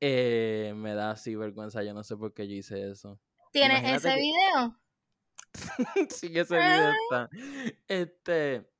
[0.00, 3.18] eh, me da así vergüenza, yo no sé por qué yo hice eso.
[3.52, 4.80] ¿Tienes Imagínate ese que- video?
[6.10, 7.30] sí, ese video está.
[7.88, 8.70] Este,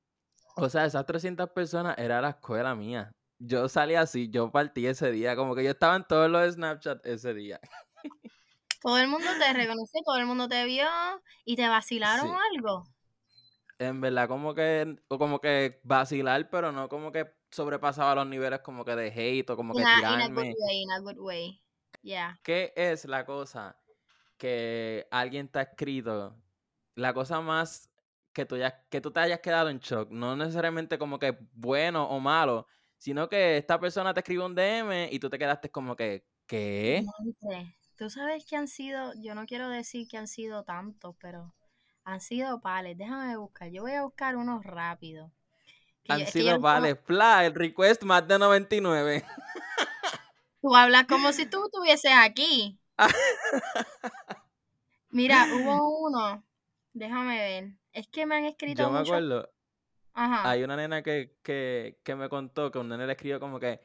[0.55, 3.11] o sea, esas 300 personas era la escuela mía.
[3.39, 7.05] Yo salí así, yo partí ese día, como que yo estaba en todos los Snapchat
[7.05, 7.59] ese día.
[8.81, 10.87] Todo el mundo te reconoció, todo el mundo te vio
[11.45, 12.33] y te vacilaron Sí.
[12.55, 12.83] algo.
[13.79, 18.83] En verdad, como que, como que vacilar, pero no como que sobrepasaba los niveles como
[18.83, 20.49] que de hate o como que In a, in a tirarme.
[20.49, 21.61] good way, in a good way.
[22.01, 22.39] Yeah.
[22.43, 23.77] ¿Qué es la cosa
[24.37, 26.35] que alguien te ha escrito?
[26.95, 27.91] La cosa más
[28.33, 30.09] que tú, ya, que tú te hayas quedado en shock.
[30.09, 32.67] No necesariamente como que bueno o malo,
[32.97, 37.03] sino que esta persona te escribe un DM y tú te quedaste como que, ¿qué?
[37.97, 41.53] Tú sabes que han sido, yo no quiero decir que han sido tantos, pero
[42.03, 42.97] han sido pales.
[42.97, 43.69] Déjame buscar.
[43.69, 45.31] Yo voy a buscar unos rápidos.
[46.09, 49.25] Han yo- sido no puedo- vale, fla, el request más de 99.
[50.61, 52.79] Tú hablas como si tú estuvieses aquí.
[55.09, 56.43] Mira, hubo uno.
[56.93, 57.71] Déjame ver.
[57.93, 59.49] Es que me han escrito Yo me acuerdo,
[60.17, 60.43] Ajá.
[60.43, 63.81] hay una nena que, que, que me contó que un nene le escribió como que,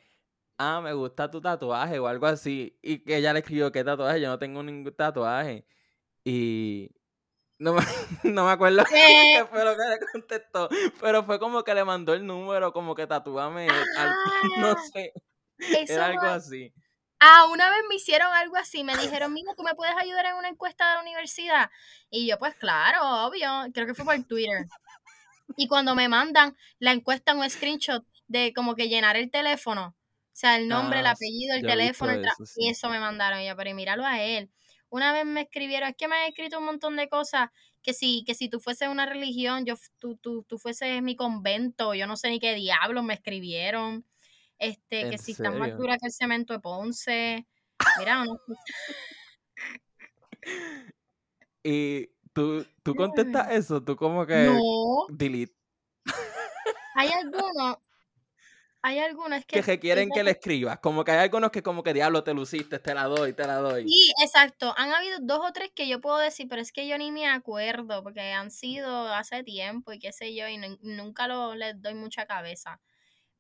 [0.59, 2.79] ah, me gusta tu tatuaje o algo así.
[2.83, 4.21] Y que ella le escribió, ¿qué tatuaje?
[4.21, 5.67] Yo no tengo ningún tatuaje.
[6.25, 6.91] Y
[7.59, 7.83] no me,
[8.25, 10.69] no me acuerdo qué fue lo que le contestó,
[11.01, 13.67] pero fue como que le mandó el número, como que tatúame,
[14.57, 15.13] no Ah, sé,
[15.59, 16.75] eso era algo así.
[17.21, 20.35] Ah, una vez me hicieron algo así, me dijeron, mira, ¿tú me puedes ayudar en
[20.37, 21.71] una encuesta de la universidad?
[22.11, 24.67] Y yo, pues claro, obvio, creo que fue por Twitter.
[25.57, 30.35] Y cuando me mandan la encuesta, un screenshot de como que llenar el teléfono, o
[30.35, 33.43] sea, el nombre, el Ah, apellido, el teléfono, el eso, y eso me mandaron.
[33.45, 34.51] Yo, pero míralo a él.
[34.89, 37.51] Una vez me escribieron, es que me han escrito un montón de cosas,
[37.83, 41.95] que si, que si tú fueses una religión, yo, tú, tú, tú fueses mi convento,
[41.95, 44.07] yo no sé ni qué diablos me escribieron.
[44.59, 47.47] Este, que ¿En si están más duras que el cemento de Ponce.
[47.99, 48.39] Mira, no,
[51.65, 55.55] Y tú, tú contestas eso, tú como que no, delete,
[56.95, 57.77] hay algunos,
[58.83, 61.93] hay algunos que que requieren que le escribas, como que hay algunos que como que
[61.95, 63.85] diablo te luciste, te la doy, te la doy.
[63.85, 64.75] Sí, exacto.
[64.77, 67.29] Han habido dos o tres que yo puedo decir, pero es que yo ni me
[67.29, 71.81] acuerdo, porque han sido hace tiempo y qué sé yo, y nun- nunca lo, les
[71.81, 72.81] doy mucha cabeza.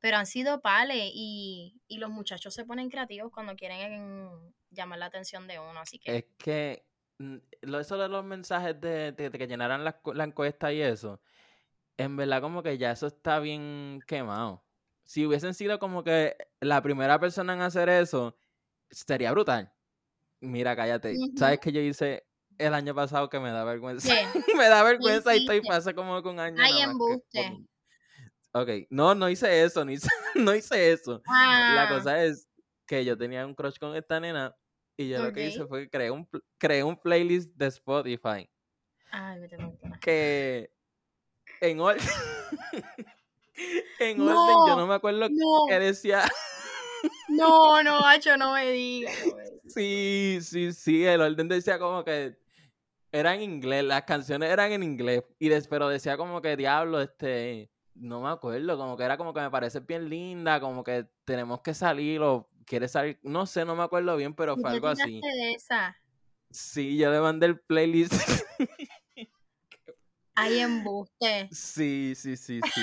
[0.00, 5.06] Pero han sido pales y, y los muchachos se ponen creativos cuando quieren llamar la
[5.06, 6.18] atención de uno, así que...
[6.18, 6.84] Es que
[7.18, 11.20] eso de los mensajes de, de- de que llenaran la, la encuesta y eso,
[11.96, 14.64] en verdad como que ya eso está bien quemado.
[15.04, 18.36] Si hubiesen sido como que la primera persona en hacer eso,
[18.90, 19.72] sería brutal.
[20.40, 21.16] Mira, cállate.
[21.36, 22.24] ¿Sabes qué yo hice
[22.58, 24.08] el año pasado que me da vergüenza?
[24.12, 24.54] ¿Qué?
[24.56, 27.66] me da vergüenza y estoy hace como que un año Ay, que embuste.
[28.54, 31.22] Ok, no, no hice eso, no hice, no hice eso.
[31.26, 32.48] La Ah, cosa es
[32.86, 34.54] que yo tenía un crush con esta nena
[35.02, 38.48] y yo lo que hice fue que creé un, creé un playlist de Spotify
[39.10, 40.00] Ay, vete pa'l carajo.
[40.00, 40.70] que
[41.60, 42.00] en orden,
[44.00, 46.22] en orden, yo no No, me acuerdo no, que decía,
[47.28, 49.14] no, no, Hacho, no me no me digas.
[49.68, 52.36] sí, sí, sí, el orden decía como que
[53.10, 57.00] era en inglés, las canciones eran en inglés, y des- pero decía como que diablo,
[57.00, 61.06] este, no me acuerdo, como que era como que me parece bien linda, como que
[61.24, 64.70] tenemos que salir o quieres salir, no sé, no me acuerdo bien, pero ¿Tú fue
[64.70, 65.20] algo así.
[65.20, 65.96] de esa?
[66.50, 68.12] Sí, yo le mandé el playlist.
[70.34, 71.48] Ay, embuste.
[71.50, 72.80] Sí, sí, sí, sí.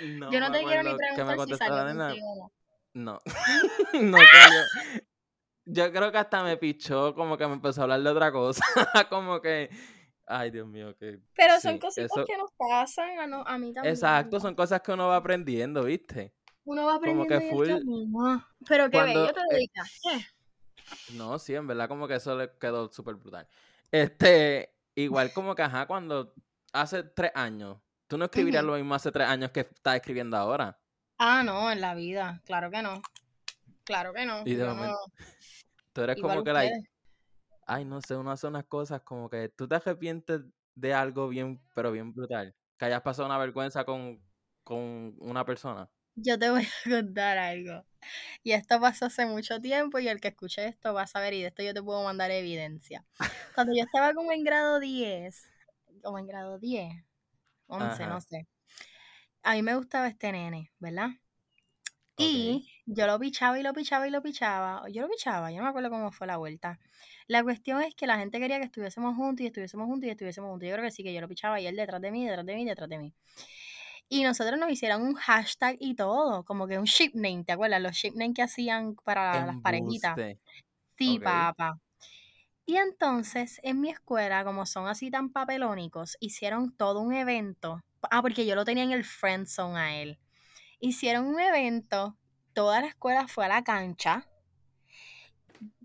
[0.00, 2.14] No Yo no te quiero ni preguntar si salió nena.
[2.14, 2.52] no.
[2.92, 3.20] No,
[4.02, 5.02] no salió.
[5.66, 8.64] Yo creo que hasta me pichó, como que me empezó a hablar de otra cosa.
[9.08, 9.70] Como que,
[10.26, 13.58] ay, Dios mío, que Pero son sí, cositas eso, que nos pasan a, no- a
[13.58, 13.92] mí también.
[13.94, 16.34] exacto, son cosas que uno va aprendiendo, ¿viste?
[16.64, 17.68] Uno va Como aprendiendo que en el full.
[18.68, 20.26] Pero qué cuando, bello te eh, dedicaste.
[21.08, 23.48] no, sí, en verdad como que eso le quedó súper brutal.
[23.90, 26.34] Este, igual como que, ajá, cuando
[26.72, 30.78] hace tres años, tú no escribirías lo mismo hace tres años que estás escribiendo ahora.
[31.18, 32.40] Ah, no, en la vida.
[32.44, 33.02] Claro que no.
[33.84, 34.42] Claro que no.
[34.44, 35.24] Y de momento, no.
[35.92, 36.90] tú eres Igual como que, like, ustedes.
[37.66, 40.42] ay, no sé, uno hace unas cosas como que tú te arrepientes
[40.74, 42.54] de algo bien, pero bien brutal.
[42.78, 44.22] Que hayas pasado una vergüenza con,
[44.64, 45.90] con una persona.
[46.14, 47.84] Yo te voy a contar algo.
[48.42, 51.42] Y esto pasó hace mucho tiempo y el que escuche esto va a saber y
[51.42, 53.04] de esto yo te puedo mandar evidencia.
[53.54, 55.42] Cuando yo estaba como en grado 10,
[56.02, 57.04] como en grado 10,
[57.66, 58.46] 11, no sé.
[59.42, 61.10] A mí me gustaba este nene, ¿verdad?
[62.16, 64.82] Y yo lo pichaba y lo pichaba y lo pichaba.
[64.90, 66.78] Yo lo pichaba, yo no me acuerdo cómo fue la vuelta.
[67.26, 70.50] La cuestión es que la gente quería que estuviésemos juntos y estuviésemos juntos y estuviésemos
[70.50, 70.68] juntos.
[70.68, 72.54] Yo creo que sí, que yo lo pichaba y él detrás de mí, detrás de
[72.54, 73.14] mí, detrás de mí.
[74.12, 77.80] Y nosotros nos hicieron un hashtag y todo, como que un ship name, ¿te acuerdas?
[77.80, 80.16] Los ship name que hacían para las parejitas.
[80.98, 81.78] Sí, papá.
[82.66, 87.82] Y entonces, en mi escuela, como son así tan papelónicos, hicieron todo un evento.
[88.10, 90.18] Ah, porque yo lo tenía en el friend zone a él.
[90.80, 92.16] Hicieron un evento,
[92.52, 94.26] toda la escuela fue a la cancha,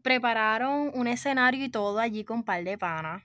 [0.02, 3.24] prepararon un escenario y todo allí con un par de panas.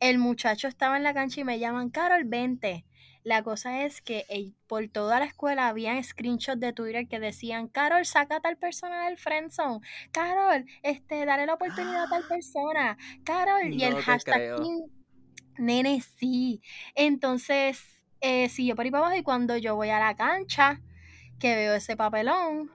[0.00, 2.84] El muchacho estaba en la cancha y me llaman, Carol, vente.
[3.28, 7.68] La cosa es que eh, por toda la escuela habían screenshots de Twitter que decían,
[7.68, 9.86] Carol, saca a tal persona del friendzone.
[10.12, 12.96] Carol, este, dale la oportunidad a tal persona.
[13.24, 14.62] Carol, y el hashtag
[15.58, 16.62] Nene, sí.
[16.94, 20.80] Entonces, eh, siguió por ahí para abajo y cuando yo voy a la cancha,
[21.38, 22.72] que veo ese papelón,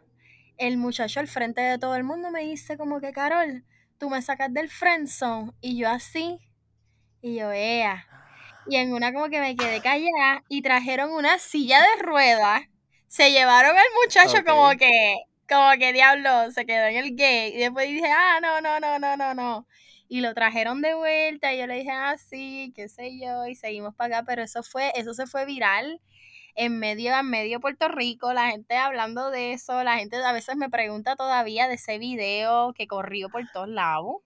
[0.57, 3.65] el muchacho al frente de todo el mundo me dice como que, Carol,
[3.97, 5.53] tú me sacas del friendzone.
[5.61, 6.37] Y yo así,
[7.23, 8.05] y yo, ea.
[8.67, 12.63] Y en una como que me quedé callada y trajeron una silla de ruedas.
[13.07, 17.49] Se llevaron al muchacho como que, como que diablo, se quedó en el gate.
[17.49, 19.67] Y después dije, ah, no, no, no, no, no, no.
[20.07, 23.55] Y lo trajeron de vuelta y yo le dije, ah, sí, qué sé yo, y
[23.55, 26.01] seguimos para acá, pero eso fue, eso se fue viral
[26.55, 30.31] en medio, en medio de Puerto Rico, la gente hablando de eso, la gente a
[30.33, 34.17] veces me pregunta todavía de ese video que corrió por todos lados.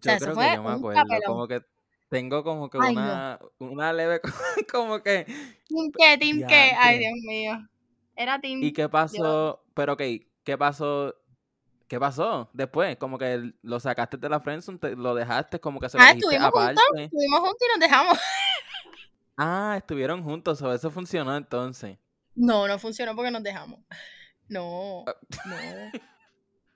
[0.00, 1.60] Yo creo que yo me acuerdo, como que
[2.08, 4.20] tengo como que una, una leve,
[4.72, 5.24] como que...
[5.68, 6.18] ¿Team qué?
[6.18, 6.72] ¿Team qué?
[6.78, 7.68] Ay, Dios mío.
[8.16, 8.62] Era Team...
[8.62, 9.64] ¿Y qué pasó?
[9.74, 10.02] Pero ok,
[10.44, 11.14] ¿qué pasó?
[11.88, 12.96] ¿Qué pasó después?
[12.96, 16.50] Como que lo sacaste de la friendzone, lo dejaste como que se lo ah, estuvimos
[16.50, 18.18] Juntos, estuvimos juntos y nos dejamos.
[19.36, 21.98] Ah, estuvieron juntos, o eso funcionó entonces.
[22.34, 23.80] No, no funcionó porque nos dejamos.
[24.48, 25.04] No,
[25.44, 25.54] no.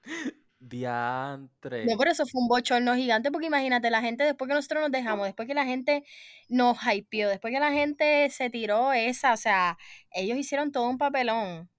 [0.60, 1.86] Diantre.
[1.86, 4.90] No, por eso fue un bochorno gigante, porque imagínate, la gente, después que nosotros nos
[4.90, 6.04] dejamos, después que la gente
[6.48, 9.78] nos hypeó, después que la gente se tiró esa, o sea,
[10.10, 11.70] ellos hicieron todo un papelón.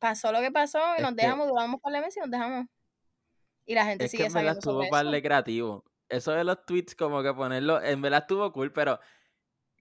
[0.00, 2.66] Pasó lo que pasó y nos dejamos, duramos par de meses y nos dejamos.
[3.66, 5.84] Y la gente sigue que sabiendo estuvo para creativo.
[6.08, 8.98] Eso de los tweets, como que ponerlo, en verdad estuvo cool, pero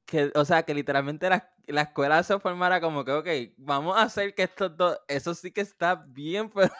[0.10, 4.04] que, o sea, que literalmente la, la, escuela se formara como que, ok, vamos a
[4.04, 6.72] hacer que estos dos, eso sí que está bien, pero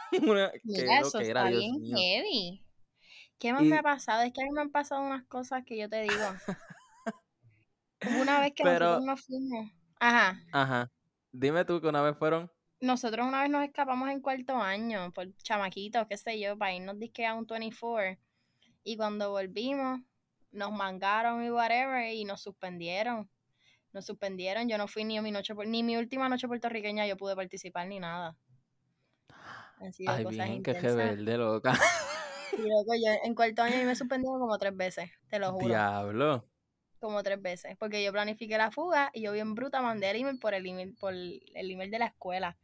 [0.64, 2.66] Mira, eso que era, está bien heavy.
[3.38, 4.24] ¿Qué más me ha pasado?
[4.24, 6.14] Es que a mí me han pasado unas cosas que yo te digo.
[8.22, 9.72] una vez que nosotros nos fuimos.
[10.00, 10.42] Ajá.
[10.52, 10.92] Ajá.
[11.32, 12.52] Dime tú que una vez fueron.
[12.82, 17.00] Nosotros una vez nos escapamos en cuarto año por chamaquitos, qué sé yo, para irnos
[17.00, 18.18] disque a un 24.
[18.84, 20.02] Y cuando volvimos,
[20.52, 23.30] nos mangaron y whatever y nos suspendieron.
[23.92, 27.36] Nos suspendieron, yo no fui ni mi noche ni mi última noche puertorriqueña yo pude
[27.36, 28.38] participar ni nada.
[30.08, 31.74] Ay, bien, que rebelde, loca.
[32.52, 35.68] Y loco, yo en cuarto año me suspendieron como tres veces, te lo juro.
[35.68, 36.46] Diablo.
[37.00, 40.40] Como tres veces, porque yo planifiqué la fuga y yo bien bruta mandé el email
[40.40, 42.58] por el email, por el email de la escuela.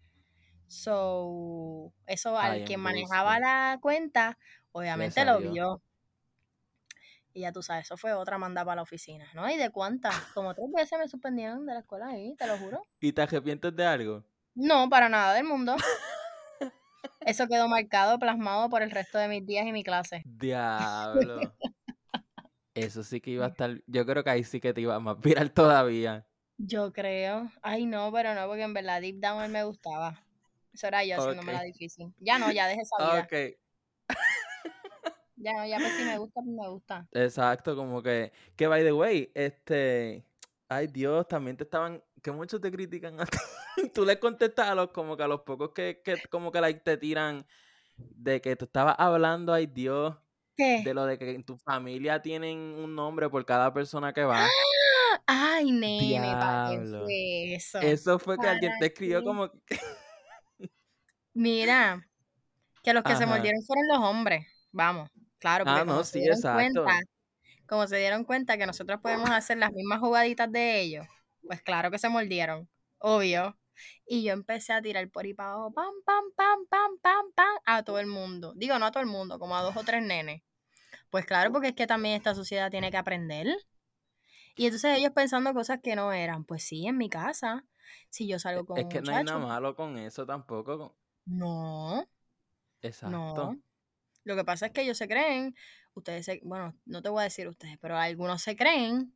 [0.68, 4.38] So, eso al que manejaba la cuenta,
[4.72, 5.82] obviamente lo vio.
[7.36, 9.50] Y ya tú sabes, eso fue otra manda para la oficina, ¿no?
[9.50, 10.16] ¿Y de cuántas?
[10.34, 12.82] Como tres veces me suspendieron de la escuela ahí, te lo juro.
[13.02, 14.24] ¿Y te arrepientes de algo?
[14.54, 15.76] No, para nada del mundo.
[17.20, 20.24] Eso quedó marcado, plasmado por el resto de mis días y mi clase.
[20.26, 21.42] Diablo.
[22.74, 23.82] Eso sí que iba a estar.
[23.86, 26.26] Yo creo que ahí sí que te iba a más viral todavía.
[26.58, 27.52] Yo creo.
[27.62, 30.24] Ay, no, pero no, porque en verdad Deep Down él me gustaba.
[30.74, 32.14] Eso era yo haciéndome la difícil.
[32.20, 33.24] Ya no, ya dejé esa vida.
[33.24, 33.58] Ok.
[35.46, 37.08] Ya, ya pues si me gusta, pues me gusta.
[37.12, 40.26] Exacto, como que, que by the way, este,
[40.68, 43.38] ay Dios, también te estaban, que muchos te critican a ti.
[43.94, 46.80] tú les contestas a los, como que a los pocos que, que como que like,
[46.80, 47.46] te tiran
[47.96, 50.16] de que tú estabas hablando, ay Dios,
[50.58, 50.82] ¿Qué?
[50.84, 54.48] de lo de que en tu familia tienen un nombre por cada persona que va.
[55.28, 57.80] Ay, nene, ¿para fue eso?
[57.82, 59.52] Eso fue que alguien te escribió como
[61.36, 62.04] Mira,
[62.82, 64.48] que los que se mordieron fueron los hombres.
[64.72, 65.10] Vamos.
[65.46, 67.00] Claro, porque ah, como se dieron cuenta,
[67.68, 71.06] como se dieron cuenta que nosotros podemos hacer las mismas jugaditas de ellos,
[71.44, 73.56] pues claro que se mordieron, obvio.
[74.08, 77.58] Y yo empecé a tirar por ahí para abajo, pam, pam, pam, pam, pam, pam,
[77.64, 78.54] a todo el mundo.
[78.56, 80.42] Digo, no a todo el mundo, como a dos o tres nenes.
[81.12, 83.46] Pues claro, porque es que también esta sociedad tiene que aprender.
[84.56, 86.44] Y entonces ellos pensando cosas que no eran.
[86.44, 87.66] Pues sí, en mi casa,
[88.10, 90.96] si yo salgo con Es que no hay nada malo con eso tampoco.
[91.26, 92.04] No.
[92.82, 93.16] Exacto.
[93.16, 93.62] No.
[94.26, 95.56] Lo que pasa es que ellos se creen,
[95.94, 99.16] ustedes se, bueno, no te voy a decir ustedes, pero algunos se creen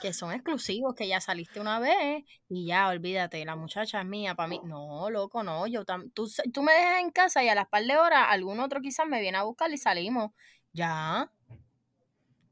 [0.00, 4.36] que son exclusivos, que ya saliste una vez y ya, olvídate, la muchacha es mía
[4.36, 4.60] para mí.
[4.64, 7.96] No, loco, no, yo tú, tú me dejas en casa y a las par de
[7.96, 10.30] horas algún otro quizás me viene a buscar y salimos.
[10.72, 11.30] Ya.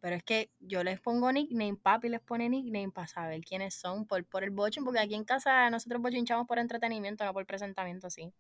[0.01, 4.05] Pero es que yo les pongo nickname, papi les pone nickname para saber quiénes son
[4.05, 8.09] por, por el bochin, porque aquí en casa nosotros bochinchamos por entretenimiento, no por presentamiento
[8.09, 8.35] así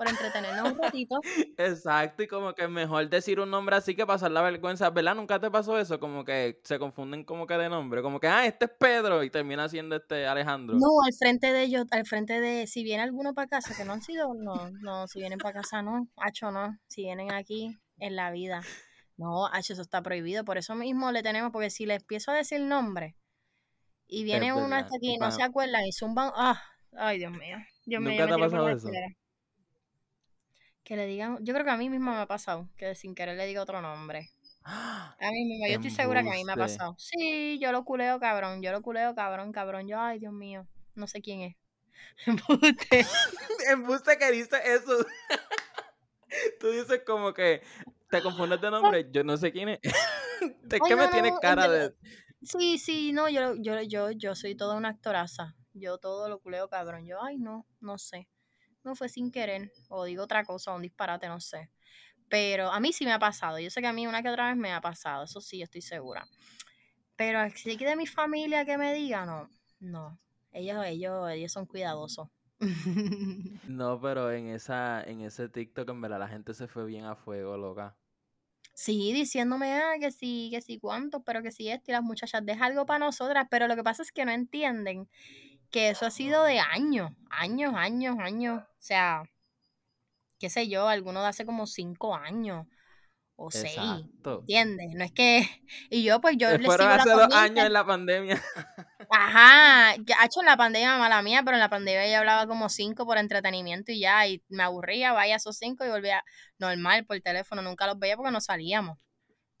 [0.00, 1.20] por entretenernos un ratito.
[1.58, 5.14] Exacto, y como que es mejor decir un nombre así que pasar la vergüenza, ¿verdad?
[5.14, 6.00] ¿Nunca te pasó eso?
[6.00, 9.28] Como que se confunden como que de nombre, como que, ah, este es Pedro y
[9.28, 10.78] termina siendo este Alejandro.
[10.78, 13.92] No, al frente de ellos, al frente de, si viene alguno para casa, que no
[13.92, 18.16] han sido, no, no, si vienen para casa no, hacho no, si vienen aquí en
[18.16, 18.62] la vida.
[19.18, 22.36] No, hacho, eso está prohibido, por eso mismo le tenemos, porque si le empiezo a
[22.36, 23.16] decir nombre
[24.06, 26.58] y viene uno hasta aquí y no se acuerdan y zumban, ah,
[26.96, 27.58] ay Dios mío.
[27.84, 28.88] Dios ¿Nunca te ha pasado eso?
[30.84, 33.36] Que le digan, yo creo que a mí misma me ha pasado, que sin querer
[33.36, 34.30] le diga otro nombre.
[34.62, 36.94] A mí misma, yo estoy segura que a mí me ha pasado.
[36.98, 39.88] Sí, yo lo culeo cabrón, yo lo culeo cabrón, cabrón.
[39.88, 41.56] Yo, ay, Dios mío, no sé quién es.
[42.26, 43.06] Embuste.
[43.70, 45.06] Embuste que dice eso.
[46.60, 47.62] Tú dices como que
[48.08, 49.80] te confundes de nombre, yo no sé quién es.
[49.82, 51.94] es que me tienes cara de.
[52.42, 55.56] Sí, sí, no, yo, yo, yo, yo soy toda una actoraza.
[55.72, 57.06] Yo todo lo culeo cabrón.
[57.06, 58.28] Yo, ay, no, no sé
[58.84, 61.70] no fue sin querer, o digo otra cosa, un disparate, no sé.
[62.28, 63.58] Pero a mí sí me ha pasado.
[63.58, 65.82] Yo sé que a mí una que otra vez me ha pasado, eso sí, estoy
[65.82, 66.26] segura.
[67.16, 69.48] Pero así que de mi familia que me diga, no,
[69.80, 70.18] no.
[70.52, 72.28] Ellos, ellos, ellos son cuidadosos.
[73.68, 77.16] No, pero en esa, en ese TikTok en verdad la gente se fue bien a
[77.16, 77.96] fuego, loca.
[78.74, 82.44] Sí, diciéndome ah, que sí, que sí cuánto, pero que sí esto y las muchachas,
[82.44, 85.08] deja algo para nosotras, pero lo que pasa es que no entienden
[85.70, 89.22] que eso ha sido de años, años, años, años, sea,
[90.38, 92.66] qué sé yo, alguno de hace como cinco años
[93.36, 94.40] o seis, Exacto.
[94.40, 94.90] ¿entiendes?
[94.94, 95.48] No es que,
[95.90, 98.42] y yo pues yo le sigo la hace dos años en la pandemia.
[99.10, 102.68] Ajá, ha hecho en la pandemia mala mía, pero en la pandemia yo hablaba como
[102.68, 106.22] cinco por entretenimiento y ya, y me aburría, vaya esos cinco y volvía
[106.58, 108.98] normal por teléfono, nunca los veía porque no salíamos.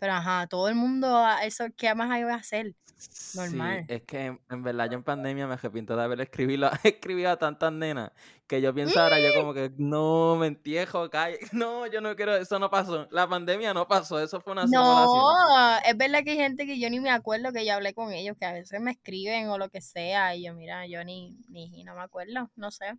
[0.00, 2.74] Pero ajá, todo el mundo, eso, ¿qué más iba a hacer?
[3.34, 3.84] Normal.
[3.86, 7.30] Sí, es que en, en verdad yo en pandemia me arrepiento de haber escribido, escribido
[7.30, 8.10] a tantas nenas
[8.46, 11.38] que yo pienso ahora yo como que no, me entiejo, calle.
[11.52, 13.06] No, yo no quiero, eso no pasó.
[13.10, 15.18] La pandemia no pasó, eso fue una simulación.
[15.18, 18.12] No, es verdad que hay gente que yo ni me acuerdo que yo hablé con
[18.12, 21.38] ellos, que a veces me escriben o lo que sea, y yo, mira, yo ni,
[21.50, 22.94] ni no me acuerdo, no sé.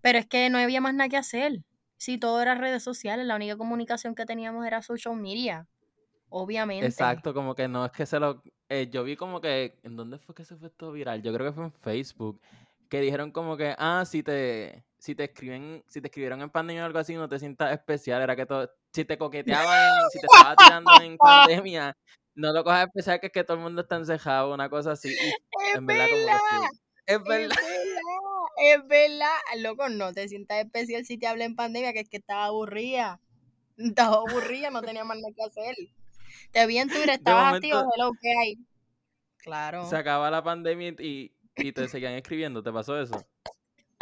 [0.00, 1.62] Pero es que no había más nada que hacer.
[1.96, 5.66] Si todo era redes sociales, la única comunicación que teníamos era social media.
[6.30, 6.86] Obviamente.
[6.86, 8.42] Exacto, como que no es que se lo...
[8.68, 9.78] eh, yo vi como que...
[9.82, 11.22] ¿En dónde fue que se fue esto viral?
[11.22, 12.40] Yo creo que fue en Facebook.
[12.88, 16.82] Que dijeron como que, ah, si te, si te escriben, si te escribieron en pandemia
[16.82, 18.22] o algo así, no te sientas especial.
[18.22, 21.96] Era que todo, si te coqueteaban, si te estaba tirando en pandemia,
[22.34, 25.08] no lo cojas especial, que es que todo el mundo está encejado, una cosa así.
[25.08, 26.70] Y Es en verdad, como que verdad.
[27.06, 27.56] Es Es verdad.
[28.58, 29.36] es verdad.
[29.58, 33.20] Loco, no te sientas especial si te hablé en pandemia, que es que estaba aburrida.
[33.76, 35.74] Estaba aburrida, no tenía más nada que hacer.
[36.52, 38.58] Te vi en Twitter, estabas activo, hello, ¿qué hay?
[39.38, 39.88] Claro.
[39.88, 42.62] Se acaba la pandemia y, y te seguían escribiendo.
[42.62, 43.26] ¿Te pasó eso?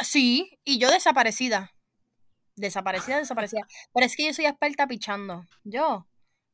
[0.03, 1.73] Sí, y yo desaparecida.
[2.55, 3.61] Desaparecida, desaparecida.
[3.93, 5.45] Pero es que yo soy experta pichando.
[5.63, 6.07] Yo,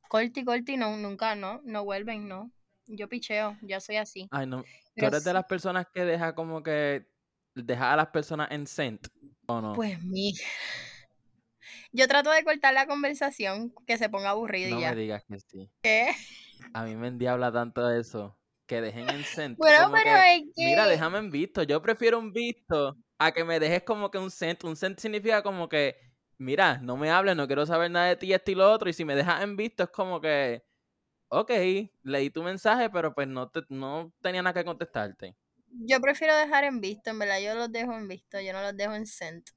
[0.07, 2.51] corti, corti, no, nunca, no, no vuelven, no.
[2.87, 4.27] Yo picheo, yo soy así.
[4.31, 4.63] Ay, no.
[4.95, 7.07] ¿Tú eres de las personas que deja como que...
[7.55, 9.07] Deja a las personas en sent
[9.45, 9.73] o no?
[9.73, 10.33] pues mi.
[11.95, 14.89] Yo trato de cortar la conversación, que se ponga aburrida no y ya.
[14.89, 15.71] me digas que sí.
[15.81, 16.11] ¿Qué?
[16.73, 18.37] A mí me endiabla tanto eso.
[18.67, 19.57] Que dejen en sent.
[19.57, 20.89] Bueno, pero que, es mira, que.
[20.89, 21.63] déjame en visto.
[21.63, 24.63] Yo prefiero un visto a que me dejes como que un sent.
[24.65, 25.95] Un sent significa como que,
[26.37, 28.89] mira, no me hables, no quiero saber nada de ti, esto y lo otro.
[28.89, 30.65] Y si me dejas en visto es como que,
[31.29, 31.51] ok,
[32.03, 35.37] leí tu mensaje, pero pues no, te, no tenía nada que contestarte.
[35.69, 37.39] Yo prefiero dejar en visto, en verdad.
[37.39, 39.49] Yo los dejo en visto, yo no los dejo en sent.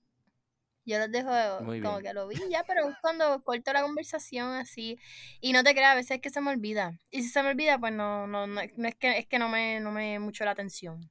[0.89, 1.31] Yo los dejo
[1.65, 2.03] Muy como bien.
[2.03, 4.99] que lo vi ya, pero es cuando corto la conversación así.
[5.41, 6.99] Y no te creas, a veces es que se me olvida.
[7.11, 9.51] Y si se me olvida, pues no, no, no, no es que es que no
[9.51, 11.11] me, no me mucho la atención.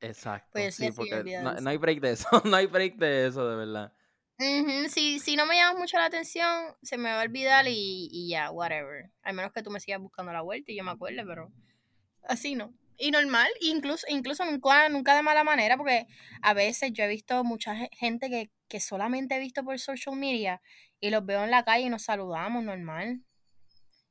[0.00, 0.50] Exacto.
[0.52, 2.28] Pues sí, porque no, hay break de eso.
[2.44, 3.92] no hay break de eso, de verdad.
[4.38, 8.08] Ujú, Si, si no me llama mucho la atención, se me va a olvidar y,
[8.10, 9.10] y ya, whatever.
[9.22, 11.50] Al menos que tú me sigas buscando la vuelta y yo me acuerde, pero
[12.24, 12.74] así no.
[12.98, 16.06] Y normal, incluso, incluso nunca, nunca de mala manera, porque
[16.42, 20.16] a veces yo he visto mucha ge- gente que, que solamente he visto por social
[20.16, 20.62] media
[21.00, 23.22] y los veo en la calle y nos saludamos normal.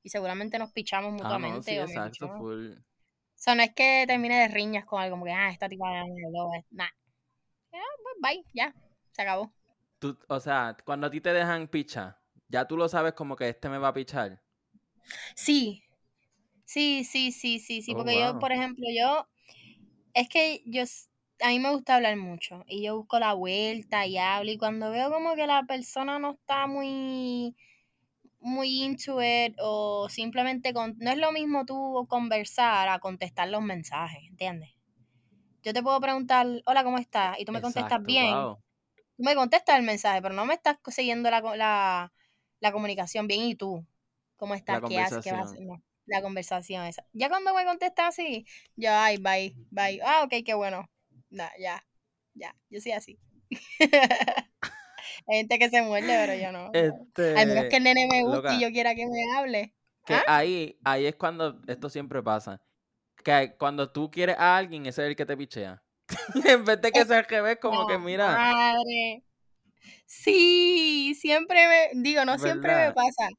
[0.03, 1.55] Y seguramente nos pichamos Ah, mutuamente.
[1.55, 2.37] no, sí, exacto, pichamos.
[2.39, 2.71] full.
[2.77, 5.85] O sea, no es que termine de riñas con algo, como que, ah, esta tipa,
[6.71, 6.87] nah.
[7.71, 8.73] Ya, pues, bye, ya,
[9.11, 9.51] se acabó.
[9.99, 13.49] Tú, o sea, cuando a ti te dejan picha, ya tú lo sabes como que
[13.49, 14.41] este me va a pichar.
[15.35, 15.83] Sí,
[16.75, 19.25] sí, sí, sí, sí, sí, Oh, porque yo, por ejemplo, yo,
[20.13, 20.83] es que yo,
[21.41, 24.91] a mí me gusta hablar mucho y yo busco la vuelta y hablo y cuando
[24.91, 27.55] veo como que la persona no está muy,
[28.41, 33.61] muy into it o simplemente, con, no es lo mismo tú conversar a contestar los
[33.61, 34.71] mensajes, ¿entiendes?
[35.63, 37.39] Yo te puedo preguntar, hola, ¿cómo estás?
[37.39, 38.57] Y tú me contestas bien, wow.
[39.15, 42.13] tú me contestas el mensaje, pero no me estás siguiendo la, la,
[42.59, 43.85] la comunicación bien y tú,
[44.35, 44.81] ¿cómo estás?
[44.85, 45.23] ¿Qué haces?
[45.23, 45.61] ¿Qué vas a hacer?
[45.61, 47.05] No, la conversación esa.
[47.13, 48.45] Ya cuando me contestas así,
[48.75, 49.99] yo, ay, bye, bye.
[50.03, 50.89] Ah, ok, qué bueno.
[51.29, 51.85] Nah, ya,
[52.33, 53.19] ya, yo soy así.
[55.27, 56.65] Hay gente que se muerde, pero yo no.
[56.65, 56.71] no.
[56.73, 59.73] Al menos que Este, el nene me guste y yo quiera que me hable.
[60.05, 60.23] que ¿Ah?
[60.27, 62.61] ahí, ahí es cuando esto siempre pasa.
[63.23, 65.81] Que cuando tú quieres a alguien, ese es el que te pichea.
[66.45, 69.23] En vez de que Es sea al revés, como que mira, madre.
[70.05, 73.29] Sí, siempre me, digo, no siempre me pasa,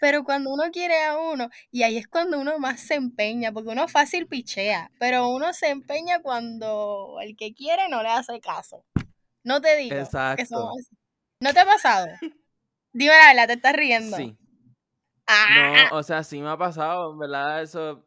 [0.00, 3.70] pero cuando uno quiere a uno, y ahí es cuando uno más se empeña, porque
[3.70, 8.84] uno fácil pichea, pero uno se empeña cuando el que quiere no le hace caso.
[9.42, 10.46] No te digo que Exacto.
[10.46, 10.88] somos.
[11.40, 12.06] ¿No te ha pasado?
[12.92, 14.16] Dime la verdad, te estás riendo.
[14.16, 14.36] Sí.
[15.26, 18.06] Ah, No, o sea, sí me ha pasado, en verdad, eso.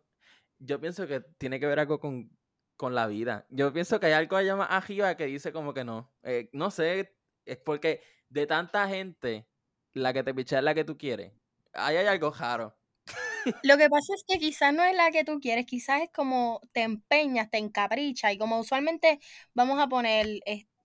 [0.60, 2.32] Yo pienso que tiene que ver algo con,
[2.76, 3.46] con la vida.
[3.50, 6.12] Yo pienso que hay algo allá más arriba que dice como que no.
[6.24, 7.16] Eh, no sé,
[7.46, 9.48] es porque de tanta gente,
[9.94, 11.34] la que te pichea es la que tú quieres.
[11.74, 12.76] Ahí hay algo raro.
[13.64, 16.62] Lo que pasa es que quizás no es la que tú quieres, quizás es como
[16.74, 19.20] te empeñas, te encapricha y como usualmente
[19.54, 20.28] vamos a poner,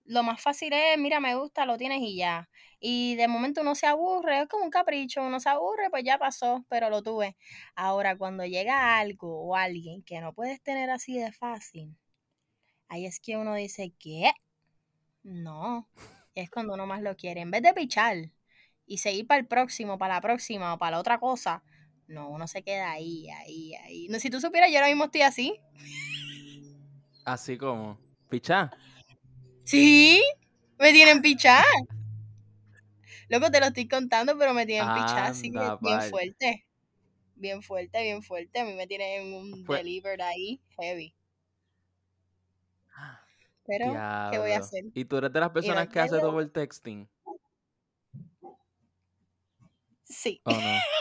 [0.05, 2.49] lo más fácil es, mira, me gusta, lo tienes y ya.
[2.79, 6.17] Y de momento uno se aburre, es como un capricho, uno se aburre, pues ya
[6.17, 7.37] pasó, pero lo tuve.
[7.75, 11.97] Ahora, cuando llega algo o alguien que no puedes tener así de fácil,
[12.89, 14.31] ahí es que uno dice, ¿qué?
[15.23, 15.87] No,
[16.35, 17.41] es cuando uno más lo quiere.
[17.41, 18.29] En vez de pichar
[18.85, 21.63] y seguir para el próximo, para la próxima o para la otra cosa,
[22.07, 24.07] no, uno se queda ahí, ahí, ahí.
[24.09, 25.59] No, si tú supieras, yo ahora mismo estoy así.
[27.25, 27.97] Así como,
[28.29, 28.71] pichar.
[29.63, 30.21] Sí,
[30.77, 31.63] me tienen pichar.
[33.29, 36.65] Loco, te lo estoy contando, pero me tienen pichar así bien fuerte.
[37.35, 38.59] Bien fuerte, bien fuerte.
[38.59, 41.15] A mí me tienen un delivered ahí, heavy.
[43.65, 43.85] Pero,
[44.31, 44.83] ¿qué voy a hacer?
[44.93, 47.09] ¿Y tú eres de las personas que hace todo el texting?
[50.03, 50.41] Sí.
[50.45, 50.57] ¿O no?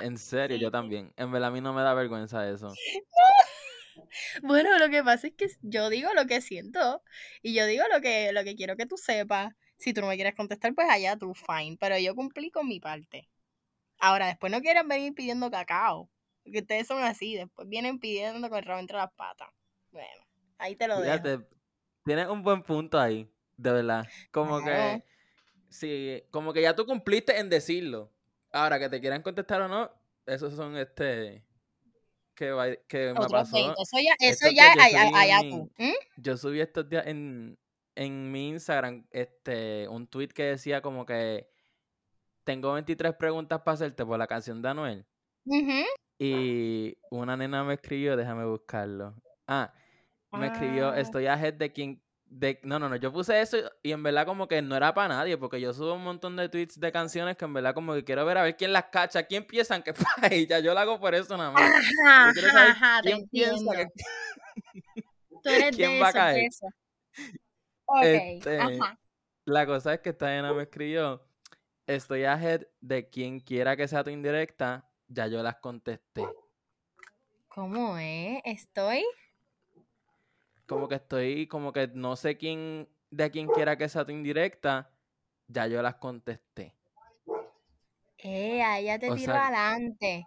[0.00, 1.12] En serio, yo también.
[1.16, 2.72] En verdad a mí no me da vergüenza eso.
[4.42, 7.02] Bueno, lo que pasa es que yo digo lo que siento
[7.42, 9.54] y yo digo lo que, lo que quiero que tú sepas.
[9.76, 11.76] Si tú no me quieres contestar, pues allá tú, fine.
[11.78, 13.28] Pero yo cumplí con mi parte.
[13.98, 16.08] Ahora, después no quieran venir pidiendo cacao.
[16.42, 17.36] Porque ustedes son así.
[17.36, 19.48] Después vienen pidiendo con el rabo entre las patas.
[19.90, 20.24] Bueno,
[20.58, 21.44] ahí te lo dejo.
[22.04, 24.08] Tienes un buen punto ahí, de verdad.
[24.30, 25.04] Como que...
[25.68, 28.10] Sí, como que ya tú cumpliste en decirlo.
[28.52, 29.90] Ahora, que te quieran contestar o no,
[30.26, 31.44] esos son este
[32.34, 33.56] que, que me pasó.
[33.56, 34.72] Eso ya, eso ya
[35.14, 35.70] allá tú.
[36.16, 37.58] Yo subí estos días en,
[37.94, 41.48] en mi Instagram este un tweet que decía como que
[42.44, 45.06] tengo 23 preguntas para hacerte por la canción de Anuel.
[46.18, 49.14] Y una nena me escribió, déjame buscarlo.
[49.46, 49.72] Ah,
[50.32, 51.00] me escribió, ah.
[51.00, 52.02] estoy ahead de quien
[52.62, 55.36] no, no, no, yo puse eso y en verdad como que no era para nadie,
[55.36, 58.24] porque yo subo un montón de tweets de canciones que en verdad como que quiero
[58.24, 61.14] ver a ver quién las cacha, quién piensan que fue ya yo lo hago por
[61.14, 63.02] eso nada más.
[63.02, 63.86] quién piensa que...
[65.72, 66.48] ¿Quién va a caer.
[68.02, 68.78] Este,
[69.44, 71.26] la cosa es que esta nena me escribió,
[71.86, 76.26] estoy ahead de quien quiera que sea tu indirecta, ya yo las contesté.
[77.48, 78.42] ¿Cómo es?
[78.44, 79.04] ¿Estoy?
[80.68, 84.90] Como que estoy, como que no sé quién, de quién quiera que sea tu indirecta,
[85.48, 86.76] ya yo las contesté.
[88.18, 90.26] Eh, ella te tiró adelante.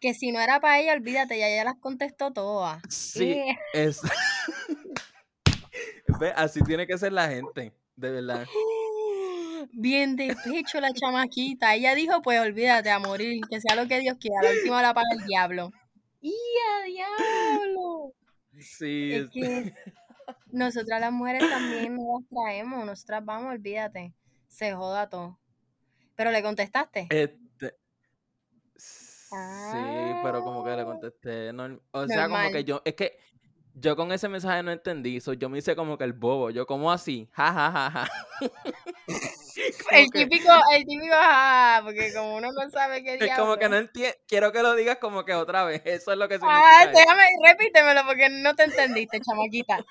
[0.00, 2.82] que si no era para ella, olvídate, ya ella las contestó todas.
[2.88, 3.58] Sí, eh.
[3.74, 4.00] es.
[6.36, 8.46] Así tiene que ser la gente, de verdad.
[9.72, 11.74] Bien de pecho la chamaquita.
[11.74, 14.42] Ella dijo, pues olvídate a morir, que sea lo que Dios quiera.
[14.42, 15.70] La última la paga el diablo.
[16.22, 17.29] ¡Y a diablo!
[18.60, 19.12] Sí.
[19.14, 19.74] Es que
[20.52, 24.14] nosotras las mujeres también nos traemos, nosotras vamos, olvídate,
[24.48, 25.38] se joda todo.
[26.14, 27.06] Pero le contestaste.
[27.10, 27.40] Este,
[29.30, 30.84] Sí, pero como que le ah.
[30.84, 31.50] contesté.
[31.92, 33.16] o sea, como que yo, es que
[33.74, 35.20] yo con ese mensaje no entendí.
[35.20, 36.50] yo me hice como que el bobo.
[36.50, 37.28] Yo, como así?
[37.32, 38.10] Ja, ja, ja, ja.
[39.90, 41.14] el típico, el típico,
[41.84, 43.32] porque como uno no sabe qué diablo.
[43.32, 44.16] Es como que no entiendo.
[44.26, 45.82] Quiero que lo digas como que otra vez.
[45.84, 46.80] Eso es lo que significa.
[46.80, 49.84] Ah, déjame, repítemelo porque no te entendiste, chamaquita.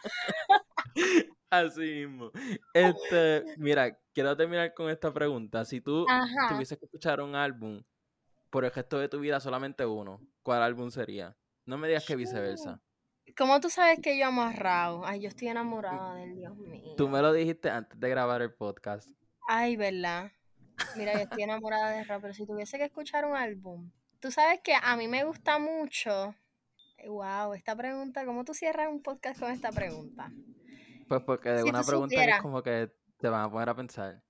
[1.49, 2.32] Así mismo.
[2.73, 5.65] Este, mira, quiero terminar con esta pregunta.
[5.65, 6.05] Si tú
[6.49, 7.82] tuvieses que escuchar un álbum
[8.49, 11.36] por el resto de tu vida solamente uno, ¿cuál álbum sería?
[11.65, 12.82] No me digas que viceversa.
[13.38, 15.05] ¿Cómo tú sabes que yo amo a Rao?
[15.05, 16.95] Ay, yo estoy enamorada del Dios mío.
[16.97, 19.09] Tú me lo dijiste antes de grabar el podcast.
[19.52, 20.32] Ay, ¿verdad?
[20.95, 23.89] Mira, yo estoy enamorada de Rao, pero si tuviese que escuchar un álbum.
[24.20, 26.36] Tú sabes que a mí me gusta mucho.
[27.08, 30.32] Wow, esta pregunta, ¿cómo tú cierras un podcast con esta pregunta?
[31.08, 34.22] Pues porque de una pregunta es como que te van a poner a pensar.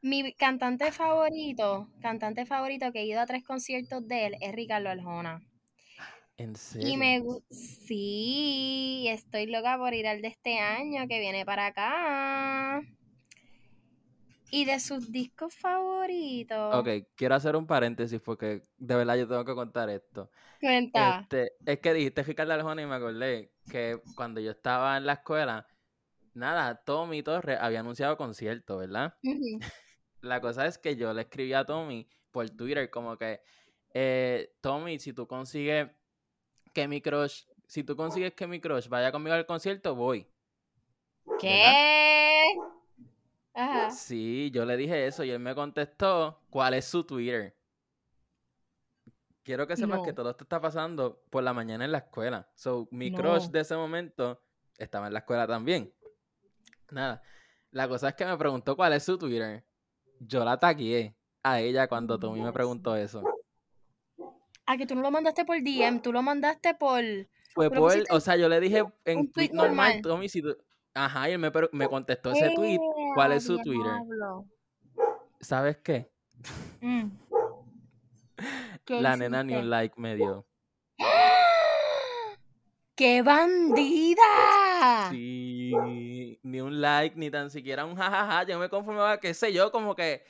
[0.00, 4.88] Mi cantante favorito, cantante favorito que he ido a tres conciertos de él es Ricardo
[4.88, 5.40] Arjona.
[6.36, 6.88] ¿En serio?
[6.88, 12.82] Y me sí, estoy loca por ir al de este año que viene para acá.
[14.54, 16.74] Y de sus discos favoritos.
[16.74, 20.30] Ok, quiero hacer un paréntesis porque de verdad yo tengo que contar esto.
[20.60, 21.20] Cuenta.
[21.20, 25.14] Este, es que dijiste Ricardo Arjona y me acordé que cuando yo estaba en la
[25.14, 25.66] escuela,
[26.34, 29.14] nada, Tommy Torres había anunciado concierto, ¿verdad?
[30.20, 33.40] la cosa es que yo le escribí a Tommy por Twitter como que,
[33.94, 35.88] eh, Tommy, si tú consigues
[36.74, 40.26] que mi crush, si tú consigues que mi crush vaya conmigo al concierto, voy.
[41.40, 42.44] ¿Qué?
[43.54, 43.90] Ajá.
[43.90, 47.56] Sí, yo le dije eso y él me contestó cuál es su Twitter.
[49.42, 52.48] Quiero que sepas que todo esto está pasando por la mañana en la escuela.
[52.54, 54.40] So, mi crush de ese momento
[54.78, 55.92] estaba en la escuela también.
[56.90, 57.22] Nada.
[57.72, 59.64] La cosa es que me preguntó cuál es su Twitter
[60.26, 63.22] yo la tagué a ella cuando Tommy me preguntó eso.
[64.66, 67.02] Ah, que tú no lo mandaste por DM, tú lo mandaste por...
[67.54, 70.02] Fue por, o sea, yo le dije en un tweet normal, normal.
[70.02, 70.56] Tommy, si tú...
[70.94, 72.78] Ajá, y él me, me contestó ese tweet.
[73.14, 73.92] ¿Cuál ¡Eh, es su Twitter?
[75.40, 76.10] ¿Sabes qué?
[76.80, 77.08] Mm.
[78.84, 79.64] ¿Qué La nena ni hiciste?
[79.64, 80.46] un like me dio.
[82.94, 85.08] ¡Qué bandida!
[85.10, 88.44] Sí, ni un like, ni tan siquiera un jajaja.
[88.44, 90.24] Yo me conformaba, qué sé yo, como que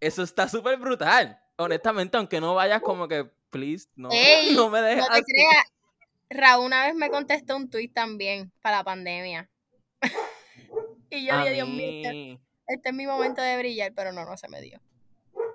[0.00, 1.40] eso está súper brutal.
[1.56, 5.32] Honestamente, aunque no vayas como que, please, no, Ey, no me dejes No te así.
[5.32, 5.64] creas.
[6.30, 9.50] Raúl una vez me contestó un tweet también para la pandemia.
[11.10, 14.48] y yo dije, Dios mío, este, es mi momento de brillar, pero no, no se
[14.48, 14.80] me dio.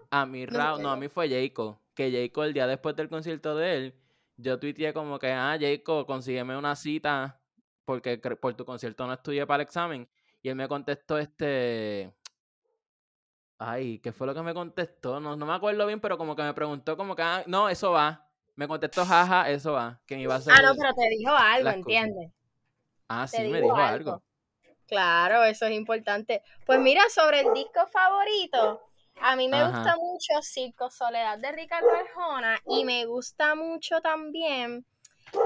[0.09, 1.79] a mí, No se Ra- me no, a mí fue Jayco.
[1.93, 3.95] Que Jayco, el día después del concierto de él,
[4.37, 7.39] yo tuiteé como que, ah, Jayco, consígueme una cita
[7.85, 10.07] porque por tu concierto no estudié para el examen.
[10.41, 12.13] Y él me contestó este...
[13.59, 15.19] Ay, ¿qué fue lo que me contestó?
[15.19, 17.91] No, no me acuerdo bien, pero como que me preguntó como que, ah, no, eso
[17.91, 18.27] va.
[18.55, 20.01] Me contestó, jaja, eso va.
[20.05, 20.53] Que me iba a hacer...
[20.53, 21.69] Ah, no, pero te dijo algo.
[21.69, 22.31] ¿entiendes?
[23.07, 24.11] Ah, te sí, me dijo algo.
[24.11, 24.23] algo.
[24.93, 26.43] Claro, eso es importante.
[26.67, 28.79] Pues mira, sobre el disco favorito,
[29.19, 29.71] a mí me Ajá.
[29.71, 34.85] gusta mucho Circo Soledad de Ricardo Arjona y me gusta mucho también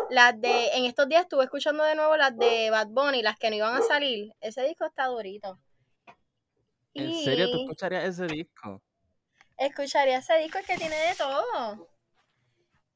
[0.09, 3.49] las de, en estos días estuve escuchando de nuevo las de Bad Bunny, las que
[3.49, 4.33] no iban a salir.
[4.41, 5.57] Ese disco está durito.
[6.93, 8.81] ¿En serio tú escucharías ese disco?
[9.57, 11.87] escucharía ese disco que tiene de todo.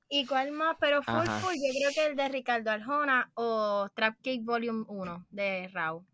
[0.10, 0.76] ¿Y cuál más?
[0.82, 1.40] Pero full, Ajá.
[1.40, 6.06] full, yo creo que el de Ricardo Arjona o Trap Cake Volume 1 de Raúl.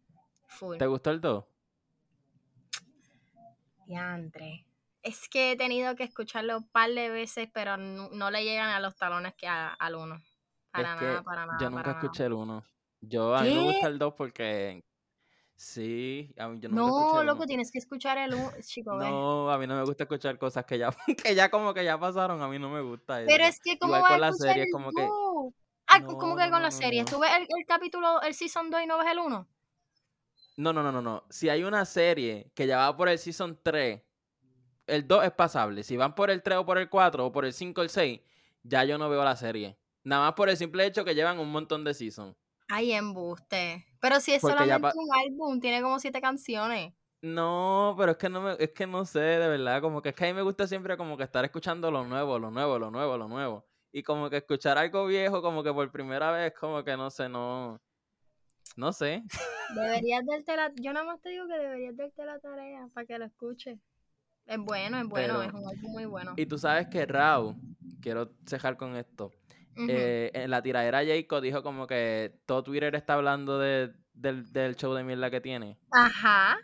[0.48, 0.78] Full.
[0.78, 1.46] ¿Te gustó el 2?
[3.86, 4.66] Diantre.
[5.04, 8.70] Es que he tenido que escucharlo un par de veces, pero no, no le llegan
[8.70, 10.22] a los talones que a- al uno.
[10.72, 11.58] Para es que nada, para nada.
[11.60, 12.04] yo nunca para nada.
[12.06, 12.64] escuché el 1.
[13.02, 13.64] Yo, a mí me ¿Qué?
[13.64, 14.84] gusta el 2 porque...
[15.56, 17.48] Sí, a mí yo nunca No, el loco, 1.
[17.48, 18.94] tienes que escuchar el uno, chico.
[18.94, 20.90] No, a mí no me gusta escuchar cosas que ya,
[21.24, 23.50] que ya como que ya pasaron, a mí no me gusta Pero eso.
[23.54, 25.08] es que, ¿cómo Igual vas con a la escuchar serie, el como que...
[25.88, 27.04] Ah, No, ¿cómo que no, con no, la no, serie?
[27.04, 27.10] no.
[27.10, 29.48] ¿Tú ves el, el capítulo, el season 2 y no ves el 1?
[30.58, 31.24] No, no, no, no, no.
[31.30, 34.02] Si hay una serie que ya va por el season 3,
[34.88, 35.84] el 2 es pasable.
[35.84, 37.90] Si van por el 3 o por el 4 o por el 5 o el
[37.90, 38.22] 6,
[38.64, 39.78] ya yo no veo la serie.
[40.04, 42.36] Nada más por el simple hecho que llevan un montón de seasons.
[42.70, 43.86] Ay, embuste.
[44.02, 46.94] Pero si es Porque solamente un álbum, tiene como siete canciones.
[47.22, 50.16] No, pero es que no me, es que no sé, de verdad, como que es
[50.16, 52.92] que a mí me gusta siempre como que estar escuchando lo nuevo, lo nuevo, lo
[52.92, 53.66] nuevo, lo nuevo.
[53.92, 57.28] Y como que escuchar algo viejo, como que por primera vez, como que no sé,
[57.30, 57.82] no,
[58.78, 59.24] no sé.
[59.76, 60.72] Deberías darte la...
[60.76, 63.78] Yo nada más te digo que deberías darte la tarea para que lo escuches.
[64.46, 66.34] Es bueno, es bueno, Pero- es un álbum muy bueno.
[66.38, 67.58] Y tú sabes que Rao,
[68.02, 69.34] quiero cejar con esto,
[69.90, 74.76] eh, en la tiradera Jayco dijo como que todo Twitter está hablando de, del, del
[74.76, 75.78] show de mierda que tiene.
[75.92, 76.58] Ajá.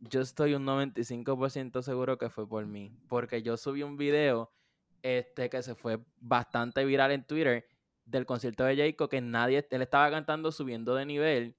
[0.00, 2.94] Yo estoy un 95% seguro que fue por mí.
[3.08, 4.52] Porque yo subí un video
[5.02, 7.66] este, que se fue bastante viral en Twitter
[8.12, 11.56] del concierto de Jayco que nadie, él estaba cantando subiendo de nivel.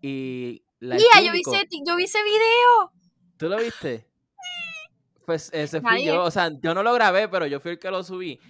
[0.00, 2.92] Y la yo vi, ese, yo vi ese video.
[3.36, 4.06] ¿Tú lo viste?
[5.26, 6.24] Pues ese fui Nadie- yo.
[6.24, 8.40] O sea, yo no lo grabé, pero yo fui el que lo subí.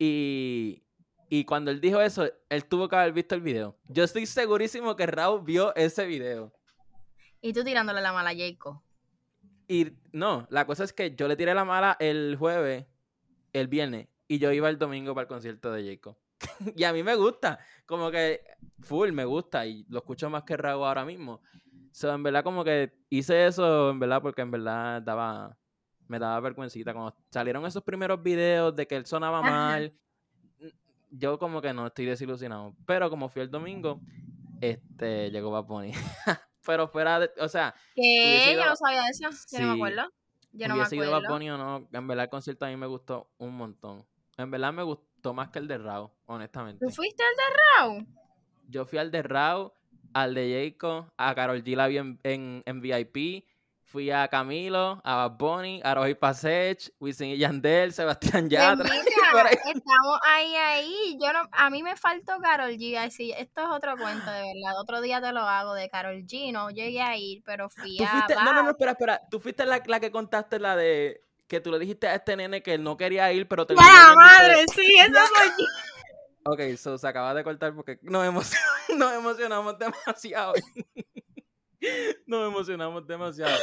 [0.00, 0.82] Y,
[1.28, 3.78] y cuando él dijo eso, él tuvo que haber visto el video.
[3.86, 6.52] Yo estoy segurísimo que Raúl vio ese video.
[7.40, 8.80] Y tú tirándole la mala a Jacob.
[9.68, 12.86] Y no, la cosa es que yo le tiré la mala el jueves,
[13.52, 16.16] el viernes, y yo iba el domingo para el concierto de Jacob.
[16.76, 18.42] y a mí me gusta, como que
[18.80, 21.40] full me gusta, y lo escucho más que Raúl ahora mismo.
[21.92, 25.56] So, en verdad, como que hice eso, en verdad, porque en verdad daba,
[26.08, 26.92] me daba vergüencita.
[26.92, 29.48] Cuando salieron esos primeros videos de que él sonaba Ajá.
[29.50, 29.94] mal,
[31.10, 32.74] yo como que no estoy desilusionado.
[32.86, 34.02] Pero como fui el domingo,
[34.60, 35.92] este, llegó Bad Bunny.
[36.66, 38.24] Pero fuera de, o sea, ¿Qué?
[38.26, 39.28] Hubiese Yo ido- no sabía eso.
[39.52, 39.78] Yo no me Sí.
[39.78, 40.12] acuerdo.
[40.52, 41.34] Yo no me ido Bad acuerdo.
[41.34, 44.04] Bunny o no, en verdad el concierto a mí me gustó un montón.
[44.36, 46.84] En verdad me gustó más que el de Rao, honestamente.
[46.84, 47.56] ¿Tú fuiste al de
[48.02, 48.06] Raw?
[48.68, 49.74] Yo fui al de Rao,
[50.12, 53.44] al de Jayco, a Carol G la vi en, en, en VIP,
[53.82, 58.84] fui a Camilo, a Bad Bunny, a Roy Pasech, Wisin y Yandel, Sebastián Pues Yatra.
[58.90, 59.54] mira, por ahí.
[59.54, 61.18] estamos ahí, ahí.
[61.20, 62.96] Yo no, a mí me faltó Carol G.
[62.98, 64.80] Ay, sí, esto es otro cuento, de verdad.
[64.80, 66.52] Otro día te lo hago de Carol G.
[66.52, 68.08] No llegué a ir, pero fui Tú a.
[68.08, 69.20] fuiste, no, no, no, espera, espera.
[69.30, 72.62] Tú fuiste la, la que contaste la de que tú le dijiste a este nene
[72.62, 74.64] que él no quería ir, pero te ¡Ya, madre!
[74.74, 75.64] Sí, eso soy yo.
[76.46, 78.42] Ok, so se acaba de cortar porque nos, emo-
[78.96, 80.52] nos emocionamos demasiado.
[82.26, 83.56] nos emocionamos demasiado.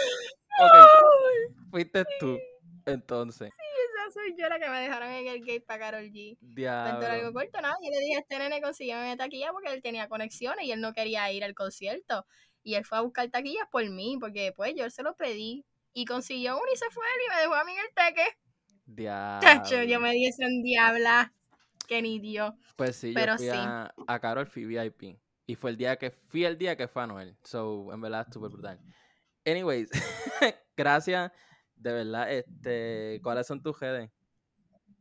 [0.59, 2.37] Ok, fuiste tú,
[2.85, 3.49] entonces.
[3.51, 6.37] Esa soy yo la que me dejaron en el gate para Carol G.
[6.41, 7.07] Diablo.
[7.07, 7.75] algo corto, nada.
[7.83, 10.93] Yo le dije a este nene consígueme taquilla porque él tenía conexiones y él no
[10.93, 12.25] quería ir al concierto.
[12.63, 15.65] Y él fue a buscar taquillas por mí, porque pues yo se lo pedí.
[15.93, 18.41] Y consiguió uno y se fue él y me dejó a mí en el teque.
[19.41, 21.33] Chacho, yo me di en diabla.
[21.87, 22.55] Qué nidio.
[22.75, 23.53] Pues sí, Pero yo fui sí.
[23.53, 25.19] A, a Carol fui VIP.
[25.45, 27.37] Y fue el día que fui el día que fue a Noel.
[27.43, 28.79] So, en verdad, súper brutal.
[29.45, 29.89] Anyways,
[30.77, 31.31] gracias.
[31.75, 34.09] De verdad, este, ¿cuáles son tus redes?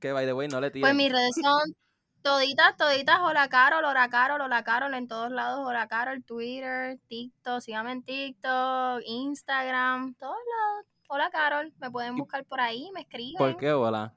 [0.01, 0.83] Que by the way, no le tiren.
[0.83, 1.77] Pues mis redes son
[2.23, 7.61] toditas, toditas, hola Carol, hola Carol, hola Carol, en todos lados, hola Carol, Twitter, TikTok,
[7.61, 10.87] síganme en TikTok, Instagram, todos lados.
[11.09, 13.37] Hola Carol, me pueden buscar por ahí, me escriben.
[13.37, 14.15] ¿Por qué hola?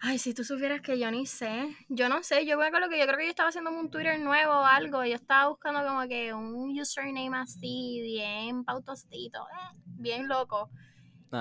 [0.00, 1.74] Ay, si tú supieras que yo ni sé.
[1.88, 4.20] Yo no sé, yo me acuerdo que yo creo que yo estaba haciendo un Twitter
[4.20, 5.04] nuevo o algo.
[5.04, 10.70] Yo estaba buscando como que un username así, bien pautostito, eh, bien loco.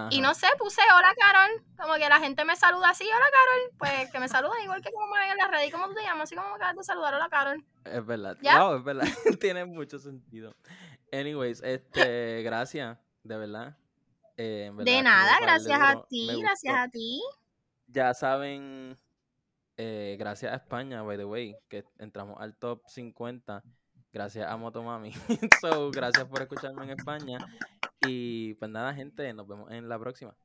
[0.09, 1.63] Y no sé, puse hola Carol.
[1.77, 3.77] Como que la gente me saluda así, hola Carol.
[3.77, 5.67] Pues que me saluda igual que como me ven en la red.
[5.67, 6.23] ¿Y cómo tú te llamas?
[6.23, 7.63] Así como me acabas de saludar, hola Carol.
[7.83, 8.37] Es verdad.
[8.41, 8.63] ¿Ya?
[8.63, 9.07] Wow, es verdad.
[9.39, 10.55] Tiene mucho sentido.
[11.11, 13.77] Anyways, este, gracias, de verdad.
[14.37, 17.21] Eh, verdad De nada, gracias a ti, gracias a ti.
[17.87, 18.97] Ya saben,
[19.77, 23.63] eh, gracias a España, by the way, que entramos al top 50,
[24.11, 25.13] gracias a Motomami.
[25.61, 27.37] so, gracias por escucharme en España.
[28.07, 30.35] Y pues nada, gente, nos vemos en la próxima.